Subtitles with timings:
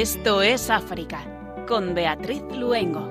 [0.00, 1.18] Esto es África,
[1.68, 3.06] con Beatriz Luengo.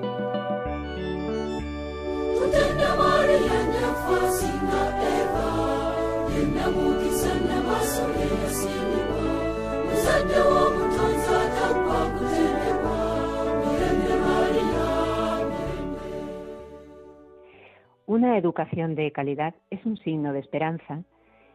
[18.06, 21.04] Una educación de calidad es un signo de esperanza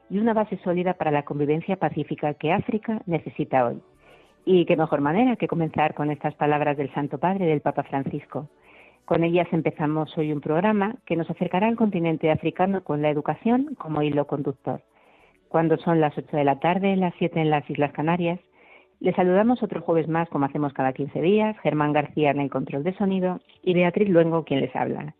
[0.09, 3.81] y una base sólida para la convivencia pacífica que África necesita hoy.
[4.47, 8.47] Y qué mejor manera que comenzar con estas palabras del Santo Padre del Papa Francisco.
[9.03, 13.73] Con ellas empezamos hoy un programa que nos acercará al continente africano con la educación
[13.79, 14.81] como hilo conductor.
[15.47, 18.39] Cuando son las 8 de la tarde, las 7 en las Islas Canarias,
[18.99, 22.83] les saludamos otro jueves más como hacemos cada 15 días, Germán García en el control
[22.83, 25.15] de sonido y Beatriz Luengo quien les habla.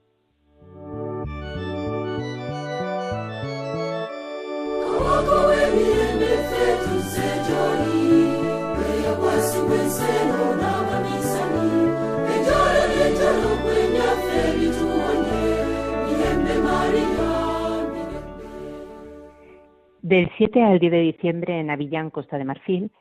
[20.06, 22.92] Del 7 al 10 de diciembre en Avillán, Costa de Marfil,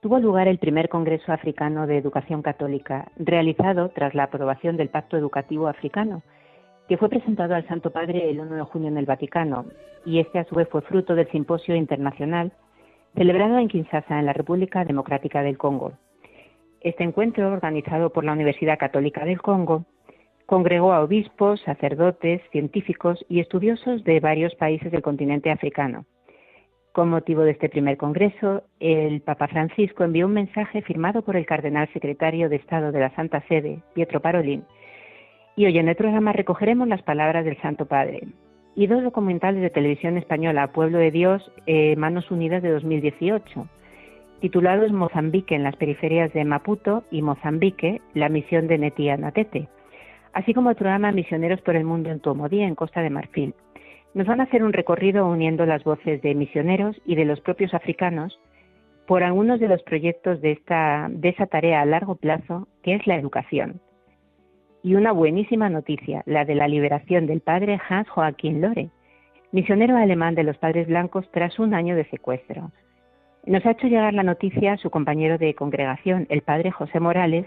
[0.00, 5.16] tuvo lugar el primer Congreso Africano de Educación Católica, realizado tras la aprobación del Pacto
[5.16, 6.22] Educativo Africano,
[6.88, 9.64] que fue presentado al Santo Padre el 1 de junio en el Vaticano,
[10.06, 12.52] y este a su vez fue fruto del Simposio Internacional
[13.16, 15.94] celebrado en Kinshasa, en la República Democrática del Congo.
[16.80, 19.84] Este encuentro, organizado por la Universidad Católica del Congo,
[20.46, 26.06] congregó a obispos, sacerdotes, científicos y estudiosos de varios países del continente africano.
[26.92, 31.46] Con motivo de este primer congreso, el Papa Francisco envió un mensaje firmado por el
[31.46, 34.62] cardenal secretario de Estado de la Santa Sede, Pietro Parolin,
[35.56, 38.28] y hoy en el programa recogeremos las palabras del Santo Padre.
[38.74, 43.66] Y dos documentales de televisión española, Pueblo de Dios, eh, Manos Unidas de 2018,
[44.40, 49.66] titulados Mozambique en las periferias de Maputo y Mozambique, la misión de Netia Natete,
[50.34, 53.54] así como el programa Misioneros por el Mundo en Tuomodí, en Costa de Marfil.
[54.14, 57.74] Nos van a hacer un recorrido uniendo las voces de misioneros y de los propios
[57.74, 58.38] africanos
[59.06, 63.16] por algunos de los proyectos de, esta, esa tarea a largo plazo, que es la
[63.16, 63.80] educación
[64.82, 68.90] y una buenísima noticia, la de la liberación del padre Hans Joachim Lore,
[69.52, 72.72] misionero alemán de los padres blancos tras un año de secuestro.
[73.46, 77.46] Nos ha hecho llegar la noticia su compañero de congregación, el padre José Morales,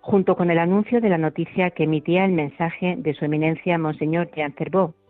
[0.00, 4.30] junto con el anuncio de la noticia que emitía el mensaje de su eminencia Monseñor
[4.34, 4.54] Jean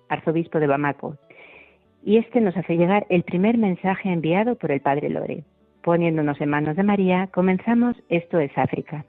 [0.09, 1.17] arzobispo de Bamako.
[2.05, 5.45] Y este nos hace llegar el primer mensaje enviado por el padre Lore.
[5.83, 9.05] Poniéndonos en manos de María, comenzamos Esto es África.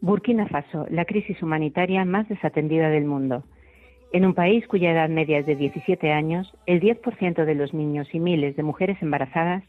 [0.00, 3.44] Burkina Faso, la crisis humanitaria más desatendida del mundo.
[4.10, 8.08] En un país cuya edad media es de 17 años, el 10% de los niños
[8.14, 9.64] y miles de mujeres embarazadas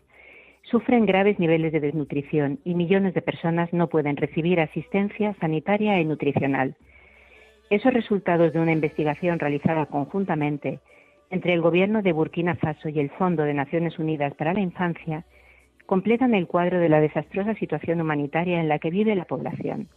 [0.69, 6.05] sufren graves niveles de desnutrición y millones de personas no pueden recibir asistencia sanitaria y
[6.05, 6.75] nutricional.
[7.69, 10.79] Esos resultados de una investigación realizada conjuntamente
[11.29, 15.25] entre el Gobierno de Burkina Faso y el Fondo de Naciones Unidas para la Infancia
[15.85, 19.87] completan el cuadro de la desastrosa situación humanitaria en la que vive la población.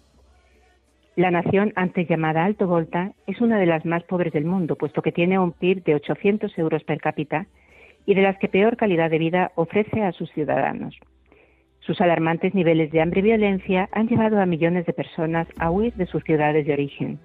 [1.16, 5.02] La nación, antes llamada Alto Volta, es una de las más pobres del mundo, puesto
[5.02, 7.46] que tiene un PIB de 800 euros per cápita
[8.06, 10.98] y de las que peor calidad de vida ofrece a sus ciudadanos.
[11.80, 15.94] Sus alarmantes niveles de hambre y violencia han llevado a millones de personas a huir
[15.94, 17.18] de sus ciudades de origen.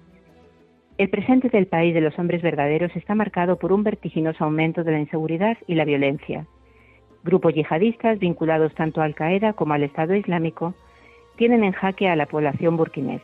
[0.98, 4.90] El presente del país de los hombres verdaderos está marcado por un vertiginoso aumento de
[4.92, 6.46] la inseguridad y la violencia.
[7.22, 10.74] Grupos yihadistas vinculados tanto a Al Qaeda como al Estado Islámico
[11.36, 13.22] tienen en jaque a la población burkinés.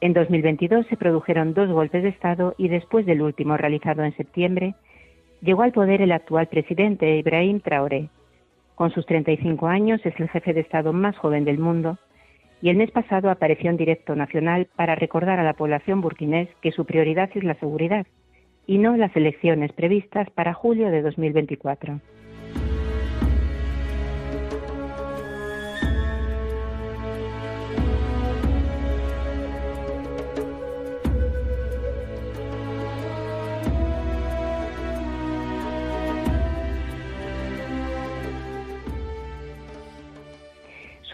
[0.00, 4.74] En 2022 se produjeron dos golpes de Estado y después del último realizado en septiembre,
[5.44, 8.08] llegó al poder el actual presidente Ibrahim Traoré.
[8.74, 11.98] Con sus 35 años es el jefe de Estado más joven del mundo
[12.62, 16.72] y el mes pasado apareció en directo nacional para recordar a la población burkinés que
[16.72, 18.06] su prioridad es la seguridad
[18.66, 22.00] y no las elecciones previstas para julio de 2024.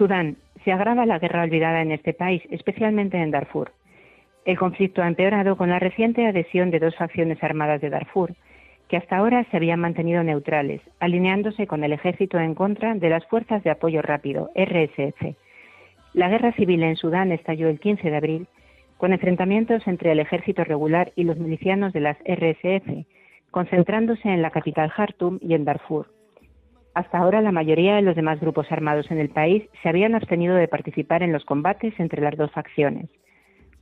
[0.00, 0.38] Sudán.
[0.64, 3.72] Se agrava la guerra olvidada en este país, especialmente en Darfur.
[4.46, 8.32] El conflicto ha empeorado con la reciente adhesión de dos facciones armadas de Darfur,
[8.88, 13.26] que hasta ahora se habían mantenido neutrales, alineándose con el ejército en contra de las
[13.26, 15.36] Fuerzas de Apoyo Rápido, RSF.
[16.14, 18.46] La guerra civil en Sudán estalló el 15 de abril,
[18.96, 23.04] con enfrentamientos entre el ejército regular y los milicianos de las RSF,
[23.50, 26.06] concentrándose en la capital Jartum y en Darfur.
[26.94, 30.56] Hasta ahora la mayoría de los demás grupos armados en el país se habían abstenido
[30.56, 33.08] de participar en los combates entre las dos facciones.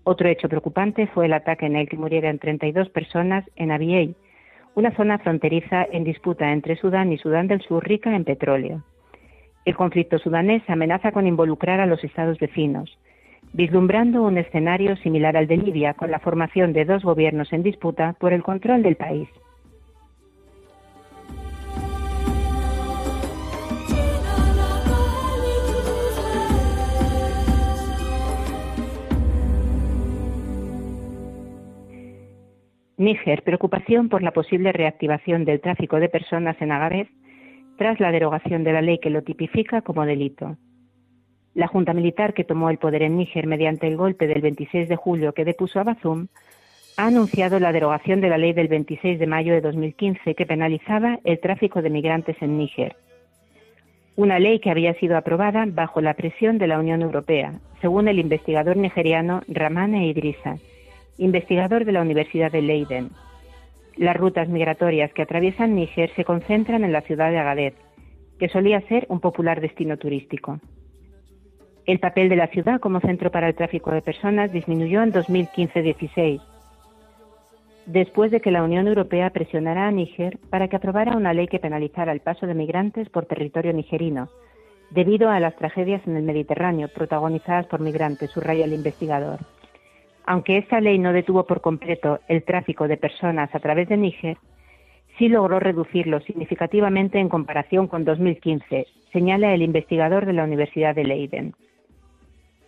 [0.04, 4.14] Otro hecho preocupante fue el ataque en el que murieron 32 personas en Abyei,
[4.74, 8.84] una zona fronteriza en disputa entre Sudán y Sudán del Sur rica en petróleo.
[9.64, 12.98] El conflicto sudanés amenaza con involucrar a los estados vecinos,
[13.52, 18.14] vislumbrando un escenario similar al de Libia con la formación de dos gobiernos en disputa
[18.20, 19.28] por el control del país.
[32.98, 37.08] Níger, preocupación por la posible reactivación del tráfico de personas en Agadez
[37.76, 40.56] tras la derogación de la ley que lo tipifica como delito.
[41.54, 44.96] La Junta Militar que tomó el poder en Níger mediante el golpe del 26 de
[44.96, 46.26] julio que depuso a Bazoum
[46.96, 51.20] ha anunciado la derogación de la ley del 26 de mayo de 2015 que penalizaba
[51.22, 52.96] el tráfico de migrantes en Níger.
[54.16, 58.18] Una ley que había sido aprobada bajo la presión de la Unión Europea, según el
[58.18, 60.56] investigador nigeriano Ramane Idrissa,
[61.18, 63.10] investigador de la Universidad de Leiden.
[63.96, 67.74] Las rutas migratorias que atraviesan Níger se concentran en la ciudad de Agadez,
[68.38, 70.60] que solía ser un popular destino turístico.
[71.84, 76.40] El papel de la ciudad como centro para el tráfico de personas disminuyó en 2015-16,
[77.86, 81.58] después de que la Unión Europea presionara a Níger para que aprobara una ley que
[81.58, 84.28] penalizara el paso de migrantes por territorio nigerino,
[84.90, 89.40] debido a las tragedias en el Mediterráneo protagonizadas por migrantes, subraya el investigador.
[90.30, 94.36] Aunque esta ley no detuvo por completo el tráfico de personas a través de Níger,
[95.16, 101.04] sí logró reducirlo significativamente en comparación con 2015, señala el investigador de la Universidad de
[101.04, 101.54] Leiden.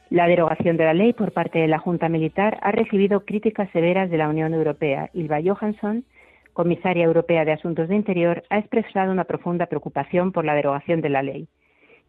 [0.08, 4.08] La derogación de la ley por parte de la Junta Militar ha recibido críticas severas
[4.08, 5.10] de la Unión Europea.
[5.12, 6.04] Ilva Johansson,
[6.54, 11.10] comisaria europea de Asuntos de Interior, ha expresado una profunda preocupación por la derogación de
[11.10, 11.46] la ley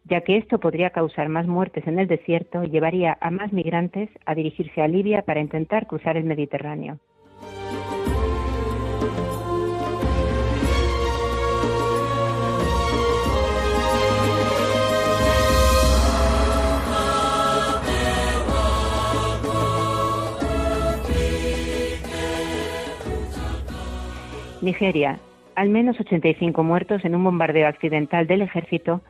[0.04, 4.08] ya que esto podría causar más muertes en el desierto y llevaría a más migrantes
[4.26, 6.98] a dirigirse a Libia para intentar cruzar el Mediterráneo.
[24.62, 25.18] Nigeria.
[25.56, 29.02] Al menos 85 muertos en un bombardeo accidental del ejército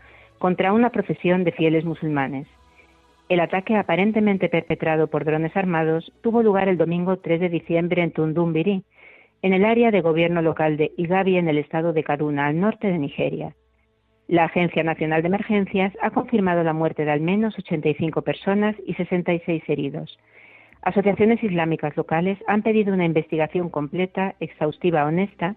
[0.43, 2.49] contra una procesión de fieles musulmanes.
[3.29, 8.11] El ataque aparentemente perpetrado por drones armados tuvo lugar el domingo 3 de diciembre en
[8.11, 8.83] Tundumbiri,
[9.43, 12.89] en el área de gobierno local de Igabi en el estado de Kaduna, al norte
[12.89, 13.55] de Nigeria.
[14.27, 18.95] La Agencia Nacional de Emergencias ha confirmado la muerte de al menos 85 personas y
[18.95, 20.19] 66 heridos.
[20.83, 25.55] Asociaciones islámicas locales han pedido una investigación completa, exhaustiva, honesta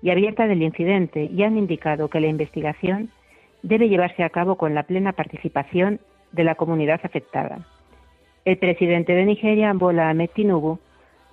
[0.00, 3.10] y abierta del incidente y han indicado que la investigación
[3.64, 5.98] debe llevarse a cabo con la plena participación
[6.32, 7.66] de la comunidad afectada.
[8.44, 10.78] El presidente de Nigeria, Bola Ahmed Tinubu,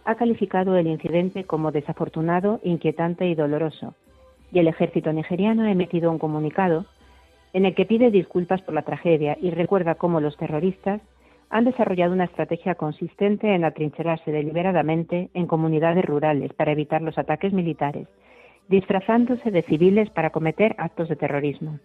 [0.06, 3.96] ha calificado el incidente como desafortunado, inquietante y doloroso,
[4.54, 6.86] y el ejército nigeriano ha emitido un comunicado
[7.52, 11.02] en el que pide disculpas por la tragedia y recuerda cómo los terroristas
[11.50, 17.52] han desarrollado una estrategia consistente en atrincherarse deliberadamente en comunidades rurales para evitar los ataques
[17.52, 18.08] militares,
[18.70, 21.78] disfrazándose de civiles para cometer actos de terrorismo.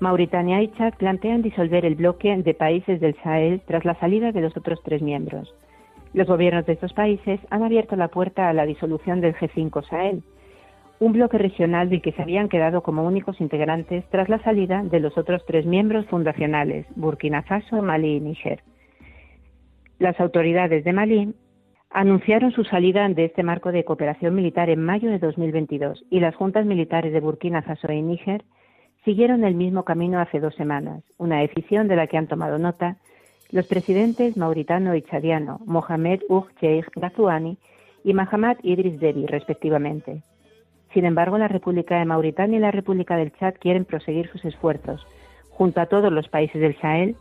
[0.00, 4.40] Mauritania y Chad plantean disolver el bloque de países del Sahel tras la salida de
[4.40, 5.54] los otros tres miembros.
[6.12, 10.24] Los gobiernos de estos países han abierto la puerta a la disolución del G5 Sahel,
[11.00, 15.00] un bloque regional del que se habían quedado como únicos integrantes tras la salida de
[15.00, 18.62] los otros tres miembros fundacionales, Burkina Faso, Malí y Níger.
[19.98, 21.34] Las autoridades de Malí
[21.88, 26.34] anunciaron su salida de este marco de cooperación militar en mayo de 2022 y las
[26.34, 28.44] juntas militares de Burkina Faso y Níger
[29.02, 32.98] siguieron el mismo camino hace dos semanas, una decisión de la que han tomado nota
[33.50, 37.56] los presidentes mauritano y chadiano Mohamed Ould Cheikh Ghazouani
[38.04, 40.22] y Mahamad Idris Deby, respectivamente.
[40.92, 45.06] Sin embargo, la República de Mauritania y la República del Chad quieren proseguir sus esfuerzos,
[45.50, 47.16] junto a todos los países del Sahel,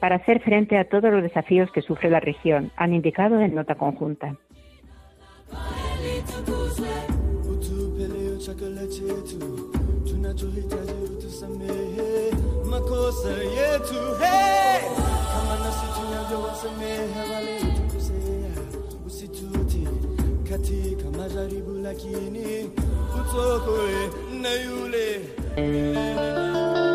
[0.00, 3.74] para hacer frente a todos los desafíos que sufre la región, han indicado en nota
[3.74, 4.36] conjunta.
[20.52, 22.70] katika majaribu, lakini
[23.20, 24.10] utokoe
[24.42, 25.20] na yule
[25.56, 26.91] milele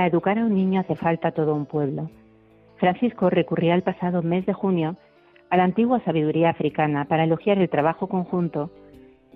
[0.00, 2.08] Para educar a un niño hace falta todo un pueblo.
[2.78, 4.96] Francisco recurría el pasado mes de junio
[5.50, 8.70] a la antigua sabiduría africana para elogiar el trabajo conjunto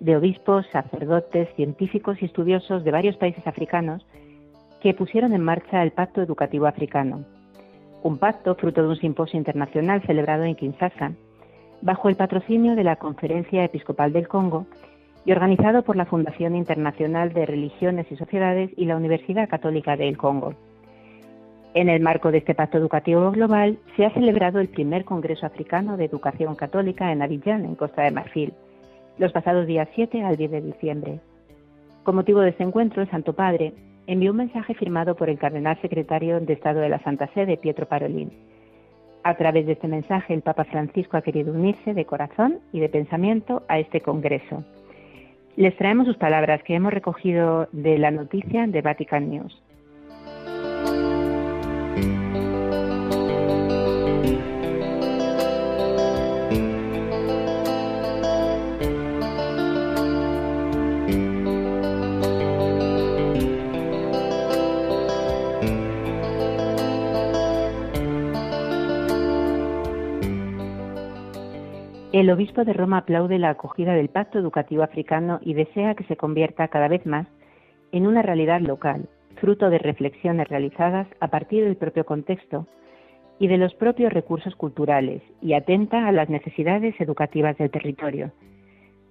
[0.01, 4.07] de obispos, sacerdotes, científicos y estudiosos de varios países africanos
[4.81, 7.27] que pusieron en marcha el Pacto Educativo Africano,
[8.03, 11.13] un pacto fruto de un simposio internacional celebrado en Kinshasa,
[11.83, 14.67] bajo el patrocinio de la Conferencia Episcopal del Congo
[15.25, 20.19] y organizado por la Fundación Internacional de Religiones y Sociedades y la Universidad Católica del
[20.19, 20.55] Congo.
[21.73, 25.97] En el marco de este pacto educativo global se ha celebrado el primer Congreso Africano
[25.97, 28.53] de Educación Católica en Abidjan, en Costa de Marfil,
[29.19, 31.21] los pasados días 7 al 10 de diciembre.
[32.05, 33.73] Con motivo de este encuentro, el Santo Padre
[34.07, 37.87] envió un mensaje firmado por el cardenal secretario de Estado de la Santa Sede, Pietro
[37.87, 38.31] Parolin.
[39.25, 42.91] A través de este mensaje, el Papa Francisco ha querido unirse de corazón y de
[42.91, 44.63] pensamiento a este Congreso
[45.57, 49.64] les traemos sus palabras que hemos recogido de la noticia de Vatican News.
[72.15, 76.17] El obispo de Roma aplaude la acogida del Pacto Educativo Africano y desea que se
[76.17, 77.27] convierta cada vez más
[77.91, 79.09] en una realidad local,
[79.41, 82.69] fruto de reflexiones realizadas a partir del propio contexto
[83.41, 88.31] y de los propios recursos culturales y atenta a las necesidades educativas del territorio.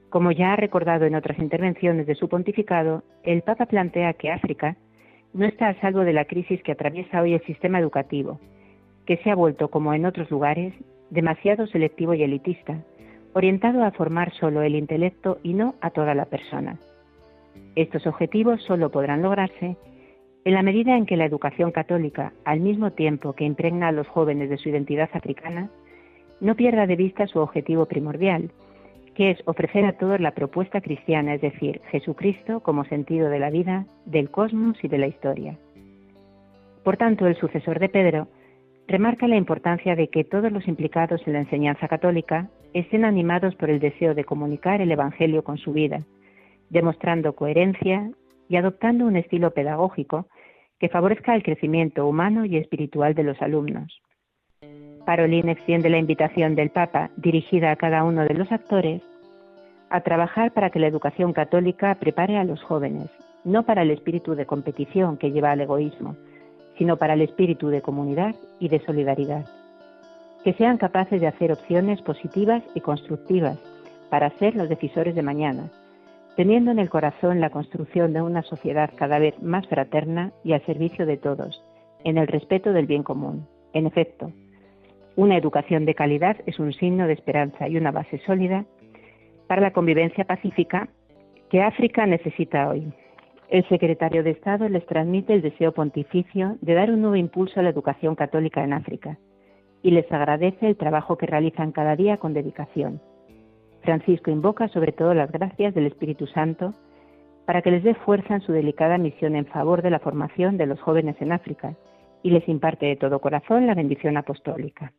[0.10, 4.77] Como ya ha recordado en otras intervenciones de su pontificado, el Papa plantea que África
[5.33, 8.39] no está a salvo de la crisis que atraviesa hoy el sistema educativo,
[9.05, 10.74] que se ha vuelto, como en otros lugares,
[11.13, 12.81] demasiado selectivo y elitista,
[13.33, 16.77] orientado a formar solo el intelecto y no a toda la persona.
[17.75, 19.75] Estos objetivos solo podrán lograrse
[20.45, 24.07] en la medida en que la educación católica, al mismo tiempo que impregna a los
[24.07, 25.69] jóvenes de su identidad africana,
[26.41, 28.51] no pierda de vista su objetivo primordial,
[29.15, 33.49] que es ofrecer a todos la propuesta cristiana, es decir, Jesucristo como sentido de la
[33.49, 35.57] vida, del cosmos y de la historia.
[36.83, 38.27] Por tanto, el sucesor de Pedro
[38.93, 43.71] remarca la importancia de que todos los implicados en la enseñanza católica estén animados por
[43.71, 46.03] el deseo de comunicar el Evangelio con su vida,
[46.69, 48.12] demostrando coherencia
[48.47, 50.27] y adoptando un estilo pedagógico
[50.79, 54.00] que favorezca el crecimiento humano y espiritual de los alumnos.
[55.07, 59.01] Parolín extiende la invitación del Papa, dirigida a cada uno de los actores,
[59.89, 63.09] a trabajar para que la educación católica prepare a los jóvenes,
[63.43, 66.15] no para el espíritu de competición que lleva al egoísmo,
[66.77, 69.46] sino para el espíritu de comunidad y de solidaridad.
[70.44, 73.58] Que sean capaces de hacer opciones positivas y constructivas
[74.10, 75.70] para ser los decisores de mañana,
[76.36, 80.65] teniendo en el corazón la construcción de una sociedad cada vez más fraterna y al
[80.65, 81.63] servicio de todos,
[82.03, 83.48] en el respeto del bien común.
[83.74, 84.32] En efecto,
[85.15, 88.65] una educación de calidad es un signo de esperanza y una base sólida
[89.48, 90.89] para la convivencia pacífica
[91.50, 92.92] que África necesita hoy.
[93.50, 97.63] El secretario de Estado les transmite el deseo pontificio de dar un nuevo impulso a
[97.63, 99.17] la educación católica en África
[99.81, 103.01] y les agradece el trabajo que realizan cada día con dedicación.
[103.81, 106.73] Francisco invoca sobre todo las gracias del Espíritu Santo
[107.45, 110.65] para que les dé fuerza en su delicada misión en favor de la formación de
[110.65, 111.75] los jóvenes en África
[112.23, 114.93] y les imparte de todo corazón la bendición apostólica.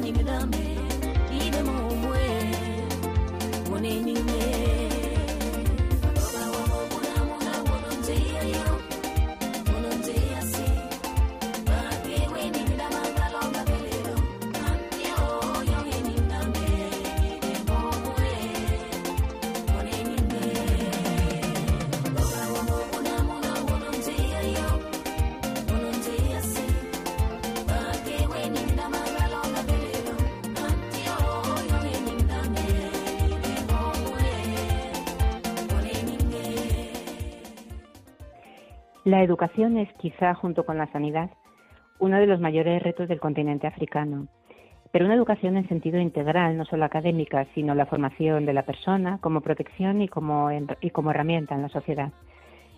[0.00, 0.59] nigga done
[39.10, 41.30] La educación es quizá, junto con la sanidad,
[41.98, 44.28] uno de los mayores retos del continente africano,
[44.92, 49.18] pero una educación en sentido integral, no solo académica, sino la formación de la persona
[49.20, 52.12] como protección y como, herramienta en la sociedad.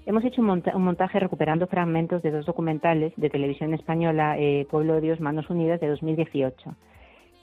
[0.07, 5.03] Hemos hecho un, montaje recuperando fragmentos de dos documentales de televisión española, eh, Pueblo de
[5.03, 6.75] Dios, Manos Unidas, de 2018,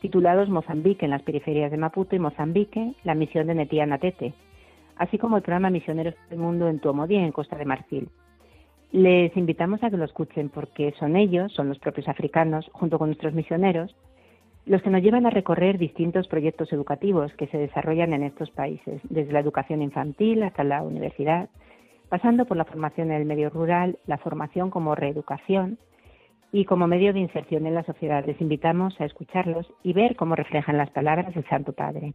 [0.02, 4.34] titulados Mozambique en las periferias de Maputo y Mozambique, la misión de Netía Natete,
[4.96, 8.10] así como el programa Misioneros del Mundo en Tuomodí, en Costa de Marfil.
[8.92, 13.10] Les invitamos a que lo escuchen porque son ellos, son los propios africanos, junto con
[13.10, 13.96] nuestros misioneros,
[14.66, 19.02] los que nos llevan a recorrer distintos proyectos educativos que se desarrollan en estos países,
[19.10, 21.50] desde la educación infantil hasta la universidad,
[22.10, 25.78] pasando por la formación en el medio rural, la formación como reeducación
[26.52, 28.26] y como medio de inserción en la sociedad.
[28.26, 32.14] Les invitamos a escucharlos y ver cómo reflejan las palabras del Santo Padre.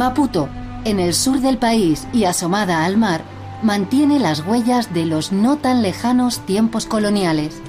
[0.00, 0.48] Maputo,
[0.86, 3.22] en el sur del país y asomada al mar,
[3.62, 7.60] mantiene las huellas de los no tan lejanos tiempos coloniales.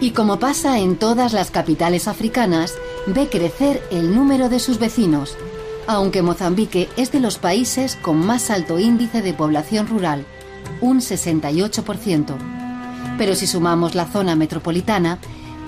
[0.00, 2.74] Y como pasa en todas las capitales africanas,
[3.06, 5.36] ve crecer el número de sus vecinos,
[5.86, 10.26] aunque Mozambique es de los países con más alto índice de población rural,
[10.80, 12.34] un 68%.
[13.16, 15.20] Pero si sumamos la zona metropolitana,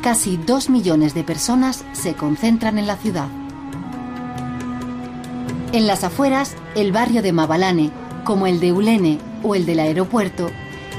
[0.03, 3.29] casi 2 millones de personas se concentran en la ciudad.
[5.73, 7.93] En las afueras, el barrio de Mabalane,
[8.25, 10.51] como el de Ulene o el del aeropuerto,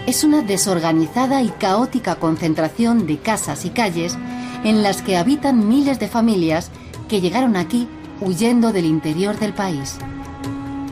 [0.07, 4.17] es una desorganizada y caótica concentración de casas y calles
[4.63, 6.71] en las que habitan miles de familias
[7.09, 7.89] que llegaron aquí
[8.21, 9.97] huyendo del interior del país.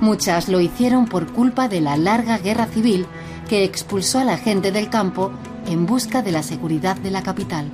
[0.02, 3.06] Muchas lo hicieron por culpa de la larga guerra civil
[3.48, 5.32] que expulsó a la gente del campo
[5.68, 7.70] en busca de la seguridad de la capital.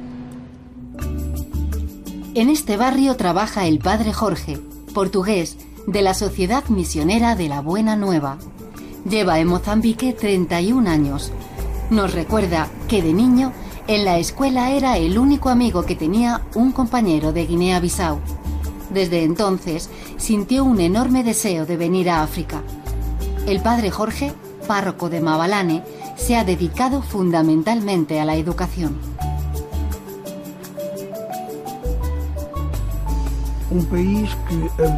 [2.36, 4.60] En este barrio trabaja el padre Jorge,
[4.94, 8.38] portugués, de la Sociedad Misionera de la Buena Nueva.
[9.08, 11.32] Lleva en Mozambique 31 años.
[11.90, 13.54] Nos recuerda que de niño
[13.88, 18.20] en la escuela era el único amigo que tenía un compañero de Guinea-Bissau.
[18.90, 22.64] Desde entonces sintió un enorme deseo de venir a África.
[23.46, 24.34] El padre Jorge,
[24.68, 25.84] párroco de Mabalane,
[26.16, 28.98] se ha dedicado fundamentalmente a la educación.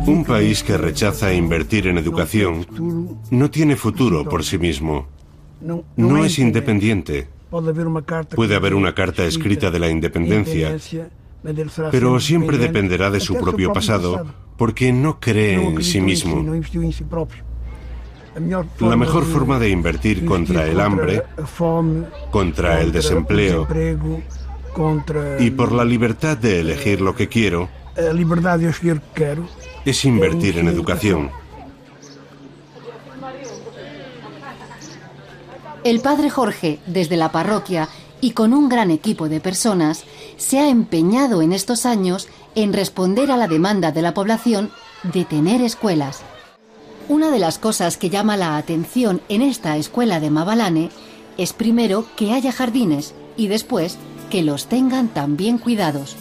[0.05, 2.67] Un país que rechaza invertir en educación
[3.31, 5.07] no tiene futuro por sí mismo.
[5.95, 7.27] No es independiente.
[7.49, 10.77] Puede haber una carta escrita de la independencia,
[11.91, 14.25] pero siempre dependerá de su propio pasado
[14.57, 16.45] porque no cree en sí mismo.
[18.79, 21.23] La mejor forma de invertir contra el hambre,
[22.29, 23.67] contra el desempleo
[25.39, 27.69] y por la libertad de elegir lo que quiero
[29.85, 31.31] es invertir en educación.
[35.83, 37.87] El padre Jorge, desde la parroquia
[38.19, 40.03] y con un gran equipo de personas,
[40.35, 44.69] se ha empeñado en estos años en responder a la demanda de la población
[45.03, 46.21] de tener escuelas.
[47.07, 50.89] Una de las cosas que llama la atención en esta escuela de Mabalane
[51.37, 53.97] es primero que haya jardines y después
[54.29, 56.17] que los tengan también cuidados,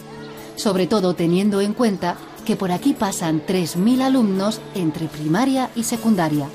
[0.57, 6.49] sobre todo teniendo en cuenta que por aquí pasan 3.000 alumnos entre primaria y secundaria.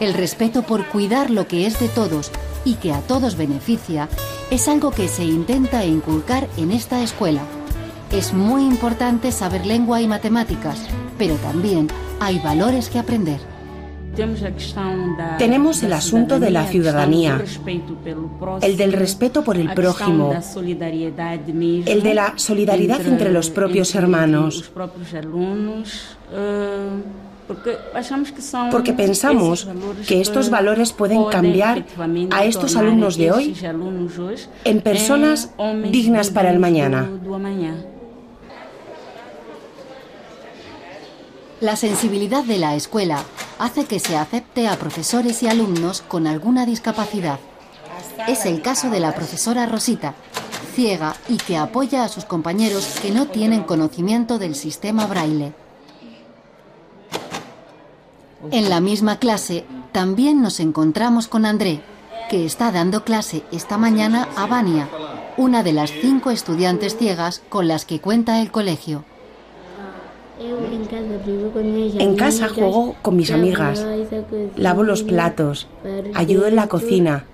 [0.00, 2.30] El respeto por cuidar lo que es de todos
[2.64, 4.08] y que a todos beneficia
[4.50, 7.42] es algo que se intenta inculcar en esta escuela.
[8.12, 10.78] Es muy importante saber lengua y matemáticas,
[11.18, 11.88] pero también
[12.20, 13.57] hay valores que aprender.
[15.38, 17.40] Tenemos el asunto de la ciudadanía,
[18.62, 20.34] el del respeto por el prójimo,
[21.86, 24.70] el de la solidaridad entre los propios hermanos.
[28.70, 29.68] Porque pensamos
[30.06, 31.84] que estos valores pueden cambiar
[32.30, 33.56] a estos alumnos de hoy
[34.64, 35.50] en personas
[35.90, 37.08] dignas para el mañana.
[41.60, 43.24] La sensibilidad de la escuela
[43.58, 47.40] hace que se acepte a profesores y alumnos con alguna discapacidad.
[48.28, 50.14] Es el caso de la profesora Rosita,
[50.76, 55.52] ciega y que apoya a sus compañeros que no tienen conocimiento del sistema braille.
[58.52, 61.82] En la misma clase también nos encontramos con André,
[62.30, 64.88] que está dando clase esta mañana a Vania,
[65.36, 69.04] una de las cinco estudiantes ciegas con las que cuenta el colegio.
[70.40, 73.84] En casa juego con mis amigas,
[74.56, 75.68] lavo los platos,
[76.14, 77.24] ayudo en la cocina.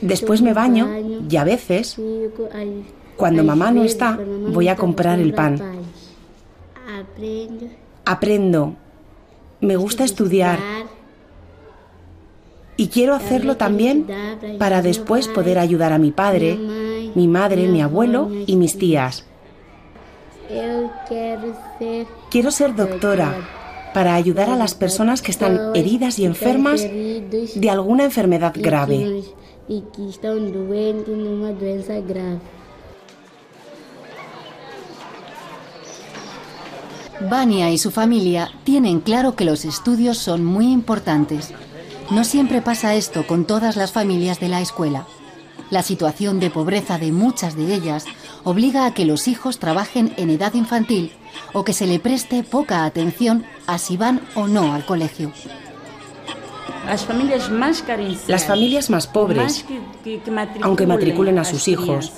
[0.00, 0.88] Después me baño
[1.28, 2.00] y a veces,
[3.16, 5.60] cuando mamá no está, voy a comprar el pan.
[8.04, 8.74] Aprendo,
[9.60, 10.58] me gusta estudiar.
[12.74, 14.06] y quiero hacerlo también
[14.58, 16.58] para después poder ayudar a mi padre,
[17.14, 19.26] mi madre, mi abuelo y mis tías.
[22.30, 23.34] Quiero ser doctora
[23.94, 29.22] para ayudar a las personas que están heridas y enfermas de alguna enfermedad grave.
[37.30, 41.52] Vania y su familia tienen claro que los estudios son muy importantes.
[42.10, 45.06] No siempre pasa esto con todas las familias de la escuela.
[45.70, 48.04] La situación de pobreza de muchas de ellas
[48.44, 51.12] obliga a que los hijos trabajen en edad infantil
[51.52, 55.32] o que se le preste poca atención a si van o no al colegio.
[56.86, 59.64] Las familias más pobres,
[60.62, 62.12] aunque matriculen a sus hijos,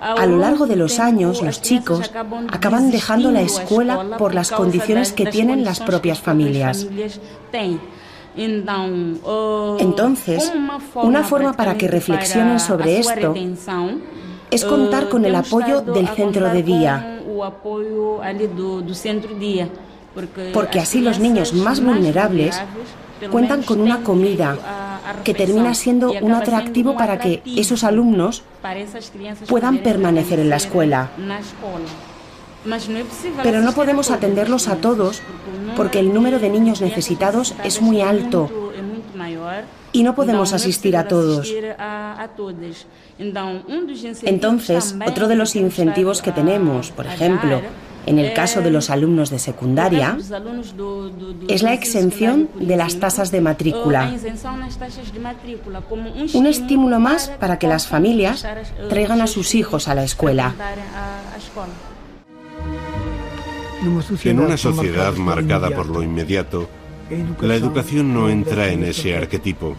[0.00, 2.10] a lo largo de los años los chicos
[2.50, 6.86] acaban dejando la escuela por las condiciones que tienen las propias familias.
[9.78, 10.52] Entonces,
[10.94, 13.34] una forma para que reflexionen sobre esto
[14.52, 17.20] es contar con el apoyo del centro de día.
[20.52, 22.60] Porque así los niños más vulnerables
[23.30, 28.42] cuentan con una comida que termina siendo un atractivo para que esos alumnos
[29.48, 31.10] puedan permanecer en la escuela.
[33.42, 35.22] Pero no podemos atenderlos a todos
[35.76, 38.50] porque el número de niños necesitados es muy alto
[39.92, 41.52] y no podemos asistir a todos.
[44.22, 47.62] Entonces, otro de los incentivos que tenemos, por ejemplo,
[48.06, 50.18] en el caso de los alumnos de secundaria,
[51.48, 54.12] es la exención de las tasas de matrícula.
[56.34, 58.46] Un estímulo más para que las familias
[58.88, 60.54] traigan a sus hijos a la escuela.
[64.24, 66.68] En una sociedad marcada por lo inmediato,
[67.40, 69.76] la educación no entra en ese arquetipo.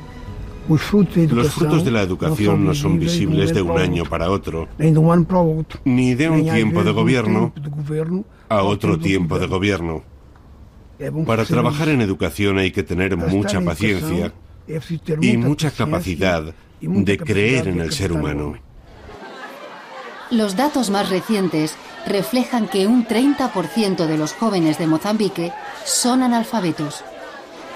[0.67, 4.67] Los frutos de la educación no son visibles de un año para otro,
[5.85, 7.53] ni de un tiempo de gobierno
[8.49, 10.03] a otro tiempo de gobierno.
[11.25, 14.33] Para trabajar en educación hay que tener mucha paciencia
[15.21, 18.55] y mucha capacidad de creer en el ser humano.
[20.31, 21.75] Los datos más recientes
[22.07, 25.51] reflejan que un 30% de los jóvenes de Mozambique
[25.85, 27.03] son analfabetos,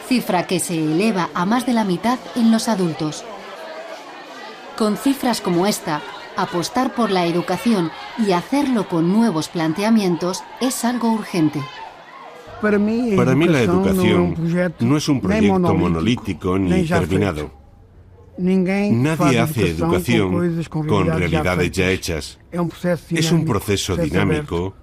[0.07, 3.25] cifra que se eleva a más de la mitad en los adultos.
[4.77, 6.01] Con cifras como esta,
[6.35, 7.91] apostar por la educación
[8.25, 11.61] y hacerlo con nuevos planteamientos es algo urgente.
[12.61, 13.15] Para mí,
[13.47, 14.35] la educación
[14.79, 17.51] no es un proyecto monolítico ni terminado.
[18.37, 22.39] Nadie hace educación con realidades ya hechas.
[23.09, 24.75] Es un proceso dinámico,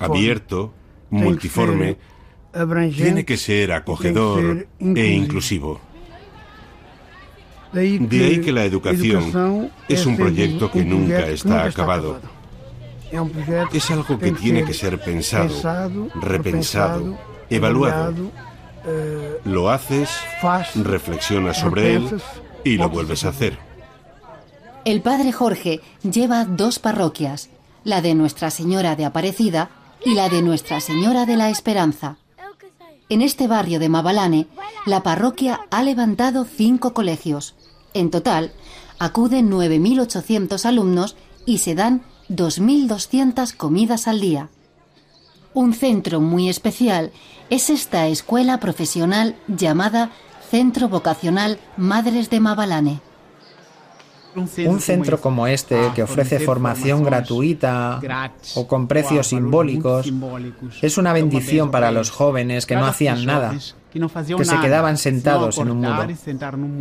[0.00, 0.72] abierto,
[1.10, 1.96] multiforme.
[2.52, 5.80] Tiene que ser acogedor e inclusivo.
[7.72, 12.20] De ahí que la educación es un proyecto que nunca está acabado.
[13.72, 18.30] Es algo que tiene que ser pensado, repensado, evaluado.
[19.44, 20.10] Lo haces,
[20.74, 22.20] reflexionas sobre él
[22.64, 23.58] y lo vuelves a hacer.
[24.84, 27.50] El padre Jorge lleva dos parroquias,
[27.84, 29.70] la de Nuestra Señora de Aparecida
[30.04, 32.16] y la de Nuestra Señora de la Esperanza.
[33.10, 34.46] En este barrio de Mabalane,
[34.86, 37.56] la parroquia ha levantado cinco colegios.
[37.92, 38.52] En total,
[39.00, 44.48] acuden 9.800 alumnos y se dan 2.200 comidas al día.
[45.54, 47.10] Un centro muy especial
[47.50, 50.12] es esta escuela profesional llamada
[50.48, 53.00] Centro Vocacional Madres de Mabalane.
[54.36, 58.00] Un centro como este, ah, que ofrece formación gratuita
[58.54, 60.12] o con precios simbólicos,
[60.82, 63.52] es una bendición para los jóvenes que no hacían nada,
[63.90, 66.06] que se quedaban sentados en un muro.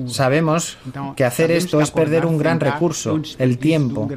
[0.07, 0.77] Sabemos
[1.15, 4.07] que hacer esto es perder un gran recurso, el tiempo,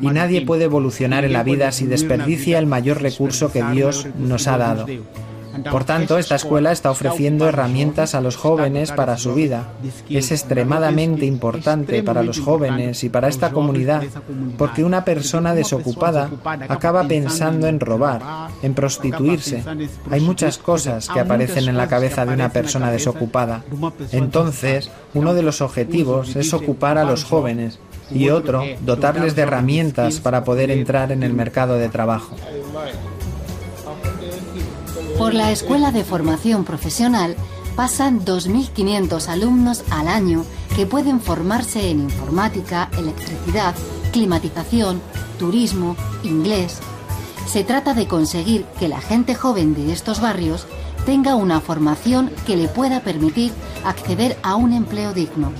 [0.00, 4.46] y nadie puede evolucionar en la vida si desperdicia el mayor recurso que Dios nos
[4.46, 4.86] ha dado.
[5.70, 9.68] Por tanto, esta escuela está ofreciendo herramientas a los jóvenes para su vida.
[10.08, 14.02] Es extremadamente importante para los jóvenes y para esta comunidad,
[14.58, 16.30] porque una persona desocupada
[16.68, 19.62] acaba pensando en robar, en prostituirse.
[20.10, 23.62] Hay muchas cosas que aparecen en la cabeza de una persona desocupada.
[24.12, 27.78] Entonces, uno de los objetivos es ocupar a los jóvenes
[28.10, 32.36] y otro, dotarles de herramientas para poder entrar en el mercado de trabajo.
[35.18, 37.36] Por la Escuela de Formación Profesional
[37.74, 40.44] pasan 2.500 alumnos al año
[40.76, 43.74] que pueden formarse en informática, electricidad,
[44.12, 45.00] climatización,
[45.38, 46.80] turismo, inglés.
[47.46, 50.66] Se trata de conseguir que la gente joven de estos barrios
[51.06, 53.52] tenga una formación que le pueda permitir
[53.84, 55.50] acceder a un empleo digno.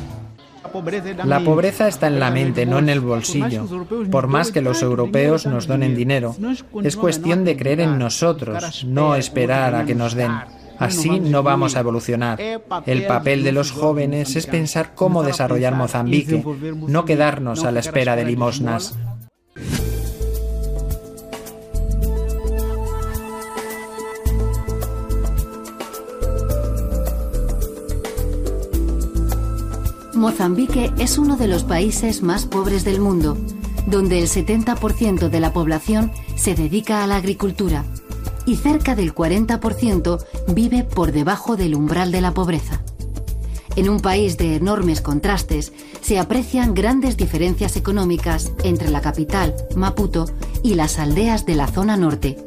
[1.25, 3.67] La pobreza está en la mente, no en el bolsillo.
[4.11, 6.35] Por más que los europeos nos donen dinero,
[6.83, 10.33] es cuestión de creer en nosotros, no esperar a que nos den.
[10.79, 12.41] Así no vamos a evolucionar.
[12.87, 16.45] El papel de los jóvenes es pensar cómo desarrollar Mozambique,
[16.87, 18.97] no quedarnos a la espera de limosnas.
[30.17, 33.37] Mozambique es uno de los países más pobres del mundo,
[33.87, 37.85] donde el 70% de la población se dedica a la agricultura
[38.47, 42.81] y cerca del 40% vive por debajo del umbral de la pobreza.
[43.75, 50.27] En un país de enormes contrastes se aprecian grandes diferencias económicas entre la capital, Maputo,
[50.63, 52.39] y las aldeas de la zona norte.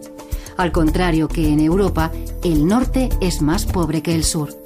[0.57, 2.11] Al contrario que en Europa,
[2.43, 4.58] el norte es más pobre que el sur.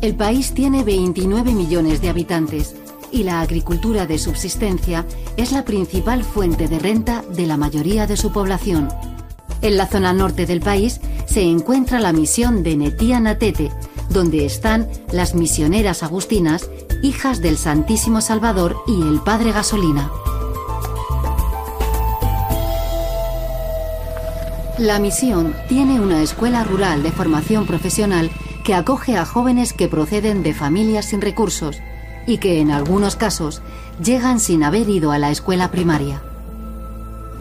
[0.00, 2.76] El país tiene 29 millones de habitantes
[3.10, 5.04] y la agricultura de subsistencia
[5.36, 8.88] es la principal fuente de renta de la mayoría de su población.
[9.60, 13.72] En la zona norte del país se encuentra la misión de Netía Natete,
[14.08, 16.70] donde están las misioneras agustinas,
[17.02, 20.12] hijas del Santísimo Salvador y el Padre Gasolina.
[24.78, 28.30] La misión tiene una escuela rural de formación profesional
[28.68, 31.80] que acoge a jóvenes que proceden de familias sin recursos
[32.26, 33.62] y que en algunos casos
[34.04, 36.20] llegan sin haber ido a la escuela primaria.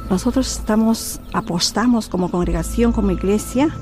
[0.10, 3.76] Nosotros estamos apostamos como congregación, como iglesia,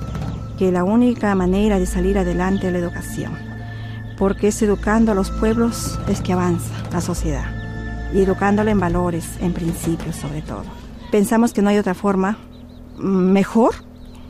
[0.58, 3.34] que la única manera de salir adelante es la educación,
[4.18, 7.46] porque es educando a los pueblos es que avanza la sociedad
[8.12, 10.64] y educándolo en valores, en principios sobre todo.
[11.12, 12.40] Pensamos que no hay otra forma
[12.98, 13.76] mejor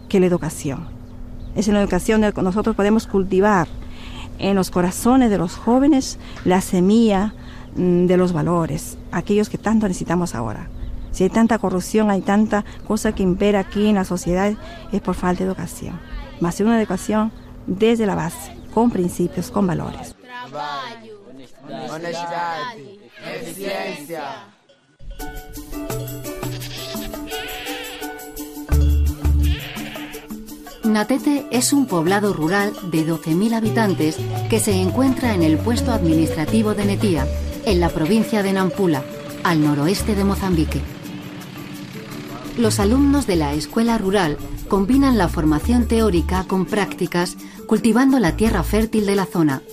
[0.10, 0.95] que la educación.
[1.56, 3.68] Es en la educación que nosotros podemos cultivar
[4.40, 7.34] en los corazones de los jóvenes la semilla
[7.76, 10.68] mm, de los valores, aquellos que tanto necesitamos ahora.
[11.12, 14.54] Si hay tanta corrupción, hay tanta cosa que impera aquí en la sociedad,
[14.92, 15.98] es por falta de educación.
[16.42, 17.32] Más una educación
[17.68, 20.14] desde la base, con principios, con valores.
[30.96, 34.16] Natete es un poblado rural de 12.000 habitantes
[34.50, 37.28] que se encuentra en el puesto administrativo de Netía,
[37.66, 39.04] en la provincia de Nampula,
[39.44, 40.80] al noroeste de Mozambique.
[42.58, 44.38] Los alumnos de la escuela rural
[44.70, 47.36] combinan la formación teórica con prácticas,
[47.68, 49.64] cultivando la tierra fértil de la zona.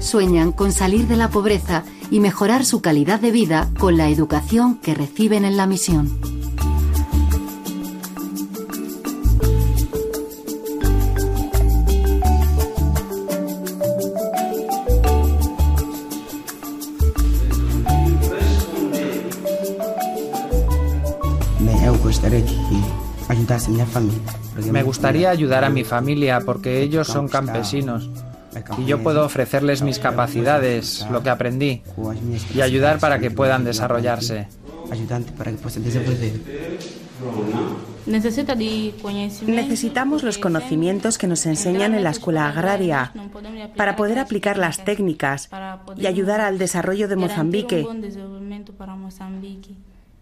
[0.00, 4.76] Sueñan con salir de la pobreza y mejorar su calidad de vida con la educación
[4.78, 6.33] que reciben en la misión.
[24.70, 28.10] Me gustaría ayudar a mi familia porque ellos son campesinos.
[28.78, 31.82] Y yo puedo ofrecerles mis capacidades, lo que aprendí,
[32.54, 34.48] y ayudar para que puedan desarrollarse.
[39.46, 43.12] Necesitamos los conocimientos que nos enseñan en la escuela agraria
[43.76, 45.48] para poder aplicar las técnicas
[45.96, 47.86] y ayudar al desarrollo de Mozambique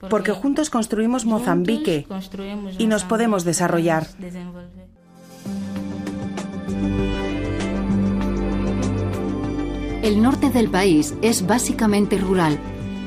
[0.08, 2.06] porque juntos construimos Mozambique
[2.78, 4.06] y nos podemos desarrollar.
[10.02, 12.58] El norte del país es básicamente rural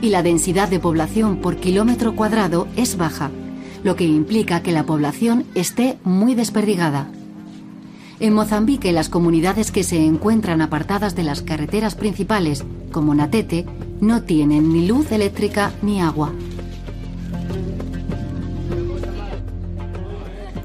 [0.01, 3.31] y la densidad de población por kilómetro cuadrado es baja,
[3.83, 7.09] lo que implica que la población esté muy desperdigada.
[8.21, 13.65] En Mozambique las comunidades que se encuentran apartadas de las carreteras principales, como Natete,
[13.99, 16.31] no tienen ni luz eléctrica ni agua.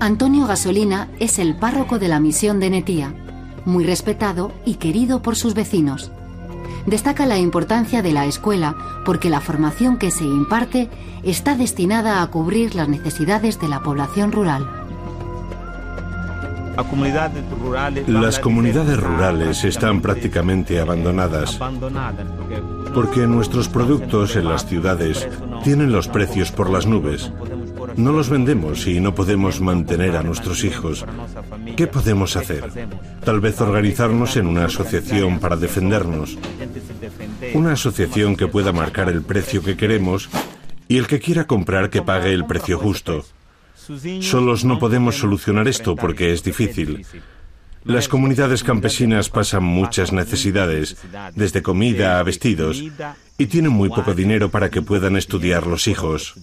[0.00, 3.12] Antonio Gasolina es el párroco de la misión de Netía,
[3.66, 6.10] muy respetado y querido por sus vecinos.
[6.86, 10.88] Destaca la importancia de la escuela porque la formación que se imparte
[11.22, 14.66] está destinada a cubrir las necesidades de la población rural.
[18.06, 21.60] Las comunidades rurales están prácticamente abandonadas
[22.94, 25.28] porque nuestros productos en las ciudades
[25.62, 27.30] tienen los precios por las nubes
[27.96, 31.04] no los vendemos y no podemos mantener a nuestros hijos.
[31.76, 32.88] ¿Qué podemos hacer?
[33.24, 36.38] Tal vez organizarnos en una asociación para defendernos.
[37.54, 40.28] Una asociación que pueda marcar el precio que queremos
[40.88, 43.24] y el que quiera comprar que pague el precio justo.
[44.20, 47.06] Solos no podemos solucionar esto porque es difícil.
[47.84, 50.98] Las comunidades campesinas pasan muchas necesidades,
[51.34, 52.82] desde comida a vestidos,
[53.38, 56.34] y tienen muy poco dinero para que puedan estudiar los hijos.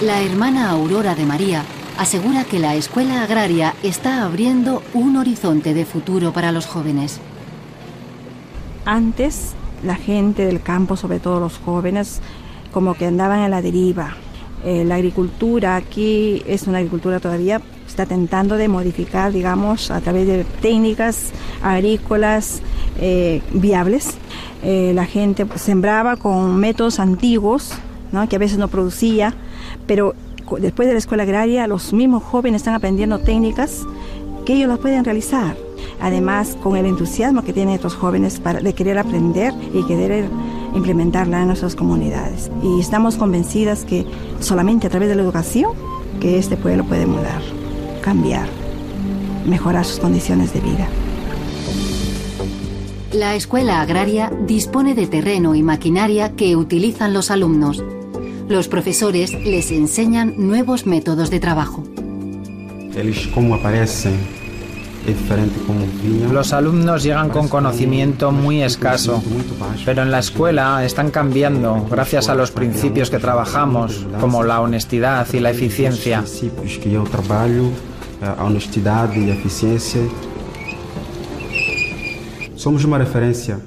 [0.00, 1.62] La hermana Aurora de María
[1.98, 7.20] asegura que la escuela agraria está abriendo un horizonte de futuro para los jóvenes.
[8.86, 9.52] Antes,
[9.84, 12.22] la gente del campo, sobre todo los jóvenes,
[12.72, 14.16] como que andaban en la deriva.
[14.64, 20.26] Eh, la agricultura aquí es una agricultura todavía está tentando de modificar, digamos, a través
[20.26, 21.30] de técnicas
[21.62, 22.62] agrícolas
[22.98, 24.14] eh, viables.
[24.62, 27.72] Eh, la gente sembraba con métodos antiguos,
[28.12, 28.26] ¿no?
[28.30, 29.34] que a veces no producía,
[29.90, 30.14] pero
[30.60, 33.84] después de la escuela agraria los mismos jóvenes están aprendiendo técnicas
[34.46, 35.56] que ellos las pueden realizar.
[36.00, 40.28] Además, con el entusiasmo que tienen estos jóvenes para, de querer aprender y querer
[40.76, 42.52] implementarla en nuestras comunidades.
[42.62, 44.06] Y estamos convencidas que
[44.38, 45.72] solamente a través de la educación
[46.20, 47.42] que este pueblo puede mudar,
[48.00, 48.46] cambiar,
[49.44, 50.86] mejorar sus condiciones de vida.
[53.12, 57.82] La escuela agraria dispone de terreno y maquinaria que utilizan los alumnos
[58.50, 61.84] los profesores les enseñan nuevos métodos de trabajo.
[66.32, 69.22] Los alumnos llegan con conocimiento muy escaso,
[69.84, 75.28] pero en la escuela están cambiando gracias a los principios que trabajamos, como la honestidad
[75.32, 76.24] y la eficiencia.
[82.56, 83.60] Somos una referencia.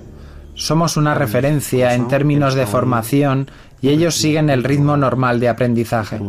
[0.55, 3.49] Somos una referencia en términos de formación
[3.81, 6.19] y ellos siguen el ritmo normal de aprendizaje.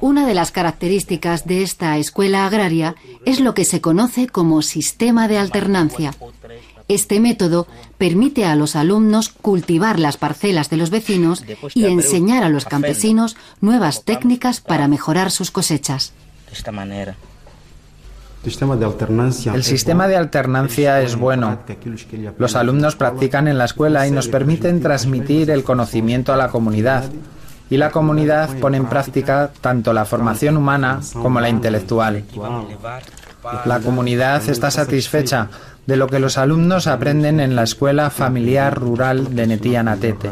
[0.00, 5.26] Una de las características de esta escuela agraria es lo que se conoce como sistema
[5.26, 6.14] de alternancia.
[6.86, 7.66] Este método
[7.98, 13.36] permite a los alumnos cultivar las parcelas de los vecinos y enseñar a los campesinos
[13.60, 16.12] nuevas técnicas para mejorar sus cosechas.
[16.46, 17.16] De esta manera,
[18.44, 21.58] el sistema de alternancia es bueno.
[22.38, 27.04] Los alumnos practican en la escuela y nos permiten transmitir el conocimiento a la comunidad.
[27.70, 32.24] Y la comunidad pone en práctica tanto la formación humana como la intelectual.
[33.66, 35.48] La comunidad está satisfecha
[35.86, 40.30] de lo que los alumnos aprenden en la escuela familiar rural de Netianatete.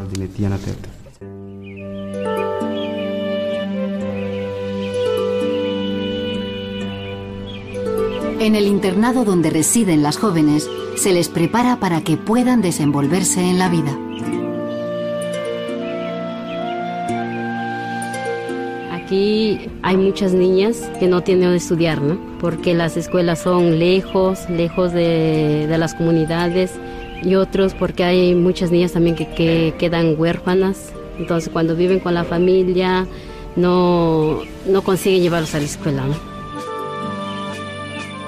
[8.46, 13.58] En el internado donde residen las jóvenes, se les prepara para que puedan desenvolverse en
[13.58, 13.98] la vida.
[18.92, 22.20] Aquí hay muchas niñas que no tienen donde estudiar, ¿no?
[22.38, 26.70] Porque las escuelas son lejos, lejos de, las comunidades
[27.24, 30.92] y otros porque hay muchas niñas también que, quedan huérfanas.
[31.18, 33.08] Entonces cuando viven con la familia
[33.56, 34.38] no,
[34.68, 36.35] no consiguen llevarlos a la escuela, ¿no?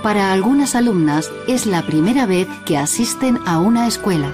[0.03, 4.33] Para algunas alumnas es la primera vez que asisten a una escuela.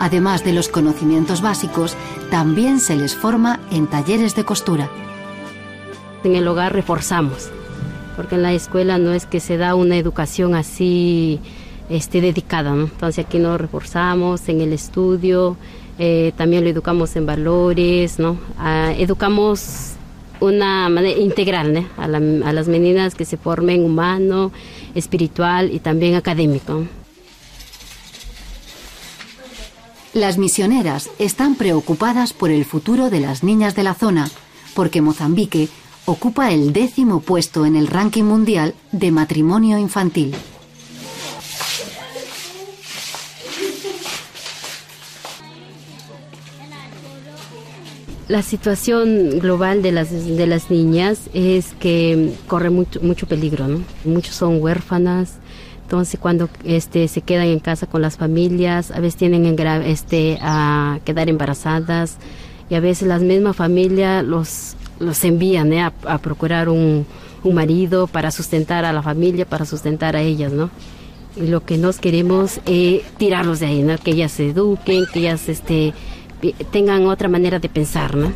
[0.00, 1.96] Además de los conocimientos básicos,
[2.30, 4.90] también se les forma en talleres de costura.
[6.24, 7.48] En el hogar reforzamos,
[8.16, 11.40] porque en la escuela no es que se da una educación así
[11.88, 15.56] este, dedicada, entonces aquí nos reforzamos en el estudio,
[16.00, 18.36] eh, también lo educamos en valores, ¿no?
[18.58, 19.92] Ah, educamos
[20.40, 24.52] una manera integral a, a, las meninas que se formen humano,
[24.94, 26.84] espiritual y también académico.
[30.14, 34.30] Las misioneras están preocupadas por el futuro de las niñas de la zona,
[34.74, 35.68] porque Mozambique
[36.06, 40.34] ocupa el décimo puesto en el ranking mundial de matrimonio infantil.
[48.28, 53.82] La situación global de las, de las niñas es que corre mucho, mucho peligro, ¿no?
[54.04, 55.38] Muchos son huérfanas,
[55.82, 59.46] entonces cuando este, se quedan en casa con las familias, a veces tienen
[59.86, 62.18] este, a quedar embarazadas
[62.68, 65.82] y a veces la misma familia los los envían ¿eh?
[65.82, 67.06] a, procurar un,
[67.44, 70.68] marido para sustentar a la familia, para sustentar a ellas, ¿no?
[71.36, 73.96] Lo que nos queremos es tirarlos de ahí, ¿no?
[73.96, 75.94] Que ellas se eduquen, que ellas este,
[76.70, 78.32] tengan otra manera de pensar, ¿no?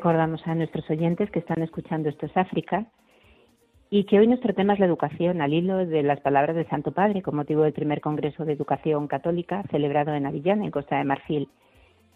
[0.00, 2.86] Recordamos a nuestros oyentes que están escuchando Esto es África
[3.90, 6.92] y que hoy nuestro tema es la educación al hilo de las palabras del Santo
[6.92, 11.04] Padre con motivo del primer Congreso de Educación Católica celebrado en Avillán, en Costa de
[11.04, 11.50] Marfil.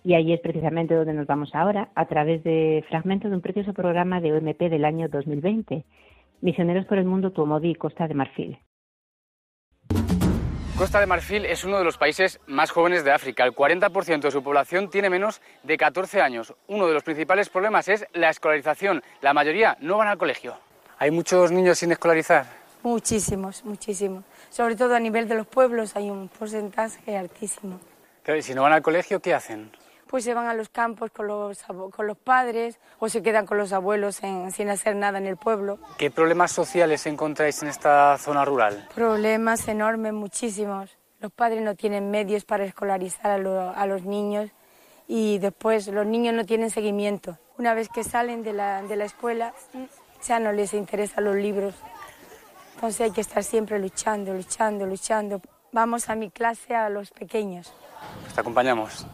[0.02, 3.74] Y ahí es precisamente donde nos vamos ahora, a través de fragmentos de un precioso
[3.74, 5.84] programa de OMP del año 2020,
[6.40, 8.56] Misioneros por el Mundo Tuomodi, Costa de Marfil.
[10.76, 13.44] Costa de Marfil es uno de los países más jóvenes de África.
[13.44, 16.52] El 40% de su población tiene menos de 14 años.
[16.66, 19.00] Uno de los principales problemas es la escolarización.
[19.22, 20.56] La mayoría no van al colegio.
[20.98, 22.46] ¿Hay muchos niños sin escolarizar?
[22.82, 24.24] Muchísimos, muchísimos.
[24.50, 27.78] Sobre todo a nivel de los pueblos hay un porcentaje altísimo.
[28.24, 29.70] Pero si no van al colegio, ¿qué hacen?
[30.08, 33.58] Pues se van a los campos con los, con los padres o se quedan con
[33.58, 35.78] los abuelos sin hacer nada en el pueblo.
[35.98, 38.88] ¿Qué problemas sociales encontráis en esta zona rural?
[38.94, 40.96] Problemas enormes, muchísimos.
[41.20, 44.50] Los padres no tienen medios para escolarizar a, a los niños
[45.08, 47.38] y después los niños no tienen seguimiento.
[47.58, 49.54] Una vez que salen de la, de la escuela
[50.26, 51.74] ya no les interesan los libros.
[52.74, 55.40] Entonces hay que estar siempre luchando, luchando, luchando.
[55.72, 57.72] Vamos a mi clase a los pequeños.
[58.34, 59.06] Te acompañamos.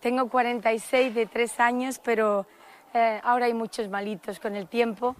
[0.00, 2.46] Tengo 46 de 3 años, pero
[2.94, 5.14] eh, ahora hay muchos malitos con el tiempo.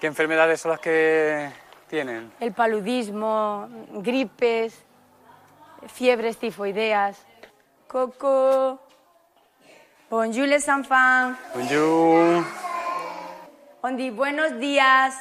[0.00, 1.48] ¿Qué enfermedades son las que
[1.88, 2.32] tienen?
[2.40, 4.74] El paludismo, gripes,
[5.86, 7.24] fiebres tifoideas.
[7.86, 8.80] Coco.
[10.10, 11.38] Bonjour les enfants.
[11.54, 12.44] Bonjour.
[13.82, 15.14] Ondi, buenos días.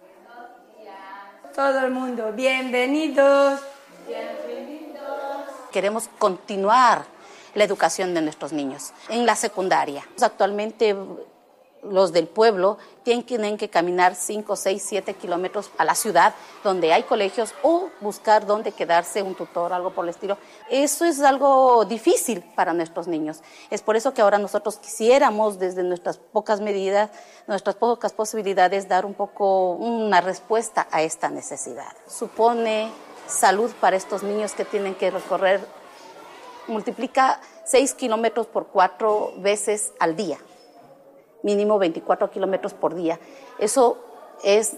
[0.00, 1.54] Buenos días.
[1.54, 3.62] Todo el mundo, bienvenidos.
[4.06, 5.46] Bienvenidos.
[5.72, 7.19] Queremos continuar
[7.54, 10.06] la educación de nuestros niños en la secundaria.
[10.20, 10.96] Actualmente
[11.82, 17.04] los del pueblo tienen que caminar 5, 6, 7 kilómetros a la ciudad donde hay
[17.04, 20.36] colegios o buscar dónde quedarse, un tutor, algo por el estilo.
[20.68, 23.40] Eso es algo difícil para nuestros niños.
[23.70, 27.10] Es por eso que ahora nosotros quisiéramos, desde nuestras pocas medidas,
[27.46, 31.92] nuestras pocas posibilidades, dar un poco una respuesta a esta necesidad.
[32.06, 32.90] Supone
[33.26, 35.60] salud para estos niños que tienen que recorrer,
[36.70, 40.38] multiplica 6 kilómetros por 4 veces al día
[41.42, 43.18] mínimo 24 kilómetros por día.
[43.58, 43.98] Eso
[44.42, 44.72] es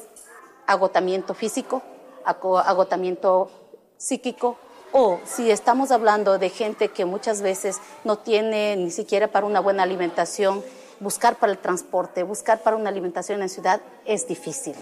[0.67, 1.83] agotamiento físico,
[2.25, 3.51] agotamiento
[3.97, 4.57] psíquico,
[4.93, 9.61] o si estamos hablando de gente que muchas veces no tiene ni siquiera para una
[9.61, 10.63] buena alimentación,
[11.01, 14.75] buscar para el transporte, buscar para una alimentación en ciudad es difícil.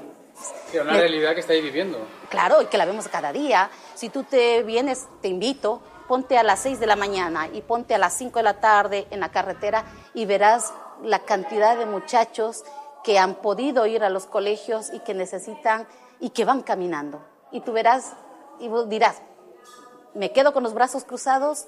[0.73, 1.99] Es una realidad que estáis viviendo.
[2.29, 3.71] Claro, y que la vemos cada día.
[3.95, 7.95] Si tú te vienes, te invito, ponte a las 6 de la mañana y ponte
[7.95, 10.73] a las 5 de la tarde en la carretera y verás
[11.05, 12.65] la cantidad de muchachos
[13.05, 15.87] que han podido ir a los colegios y que necesitan
[16.19, 17.25] y que van caminando.
[17.53, 18.15] Y tú verás
[18.59, 19.23] y dirás,
[20.13, 21.67] ¿me quedo con los brazos cruzados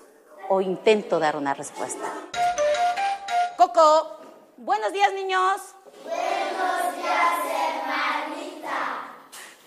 [0.49, 2.09] o intento dar una respuesta?
[3.57, 4.17] Coco,
[4.57, 5.61] buenos días niños.
[6.03, 7.37] Buenos días,
[7.79, 9.07] hermanita.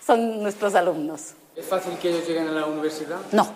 [0.06, 1.32] Son nuestros alumnos.
[1.54, 3.20] ¿Es fácil que ellos lleguen a la universidad?
[3.32, 3.50] No,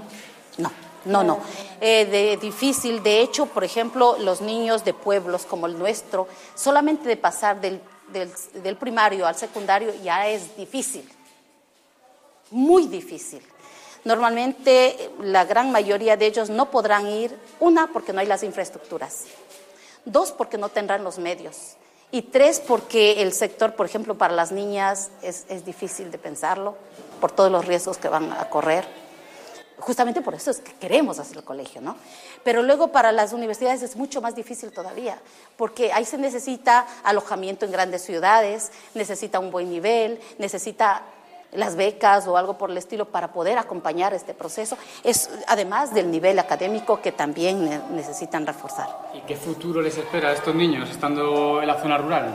[0.56, 0.89] no.
[1.04, 1.40] No, no.
[1.80, 3.02] Eh, de, difícil.
[3.02, 7.80] De hecho, por ejemplo, los niños de pueblos como el nuestro, solamente de pasar del,
[8.54, 11.08] del primario al secundario ya es difícil.
[12.50, 13.42] Muy difícil.
[14.04, 19.24] Normalmente la gran mayoría de ellos no podrán ir, una, porque no hay las infraestructuras,
[20.06, 21.76] dos, porque no tendrán los medios,
[22.10, 26.76] y tres, porque el sector, por ejemplo, para las niñas es, es difícil de pensarlo,
[27.20, 28.99] por todos los riesgos que van a correr
[29.80, 31.96] justamente por eso es que queremos hacer el colegio, ¿no?
[32.44, 35.18] Pero luego para las universidades es mucho más difícil todavía,
[35.56, 41.02] porque ahí se necesita alojamiento en grandes ciudades, necesita un buen nivel, necesita
[41.52, 46.10] las becas o algo por el estilo para poder acompañar este proceso, es además del
[46.10, 48.88] nivel académico que también necesitan reforzar.
[49.14, 52.28] ¿Y qué futuro les espera a estos niños estando en la zona rural?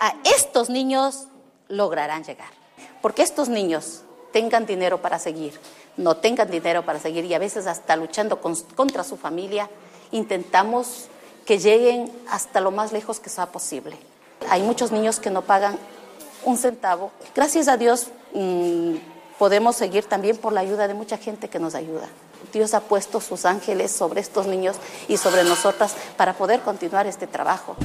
[0.00, 1.28] A estos niños
[1.68, 2.48] lograrán llegar,
[3.02, 5.58] porque estos niños tengan dinero para seguir,
[5.96, 9.70] no tengan dinero para seguir y a veces hasta luchando contra su familia,
[10.12, 11.06] intentamos
[11.44, 13.96] que lleguen hasta lo más lejos que sea posible.
[14.50, 15.78] Hay muchos niños que no pagan
[16.44, 17.10] un centavo.
[17.34, 18.96] Gracias a Dios mm,
[19.38, 22.08] podemos seguir también por la ayuda de mucha gente que nos ayuda.
[22.52, 24.76] Dios ha puesto sus ángeles sobre estos niños
[25.08, 27.76] y sobre nosotras para poder continuar este trabajo.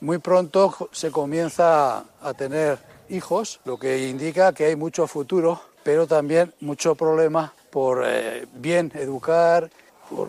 [0.00, 6.06] Muy pronto se comienza a tener hijos, lo que indica que hay mucho futuro, pero
[6.06, 9.70] también mucho problema por eh, bien educar,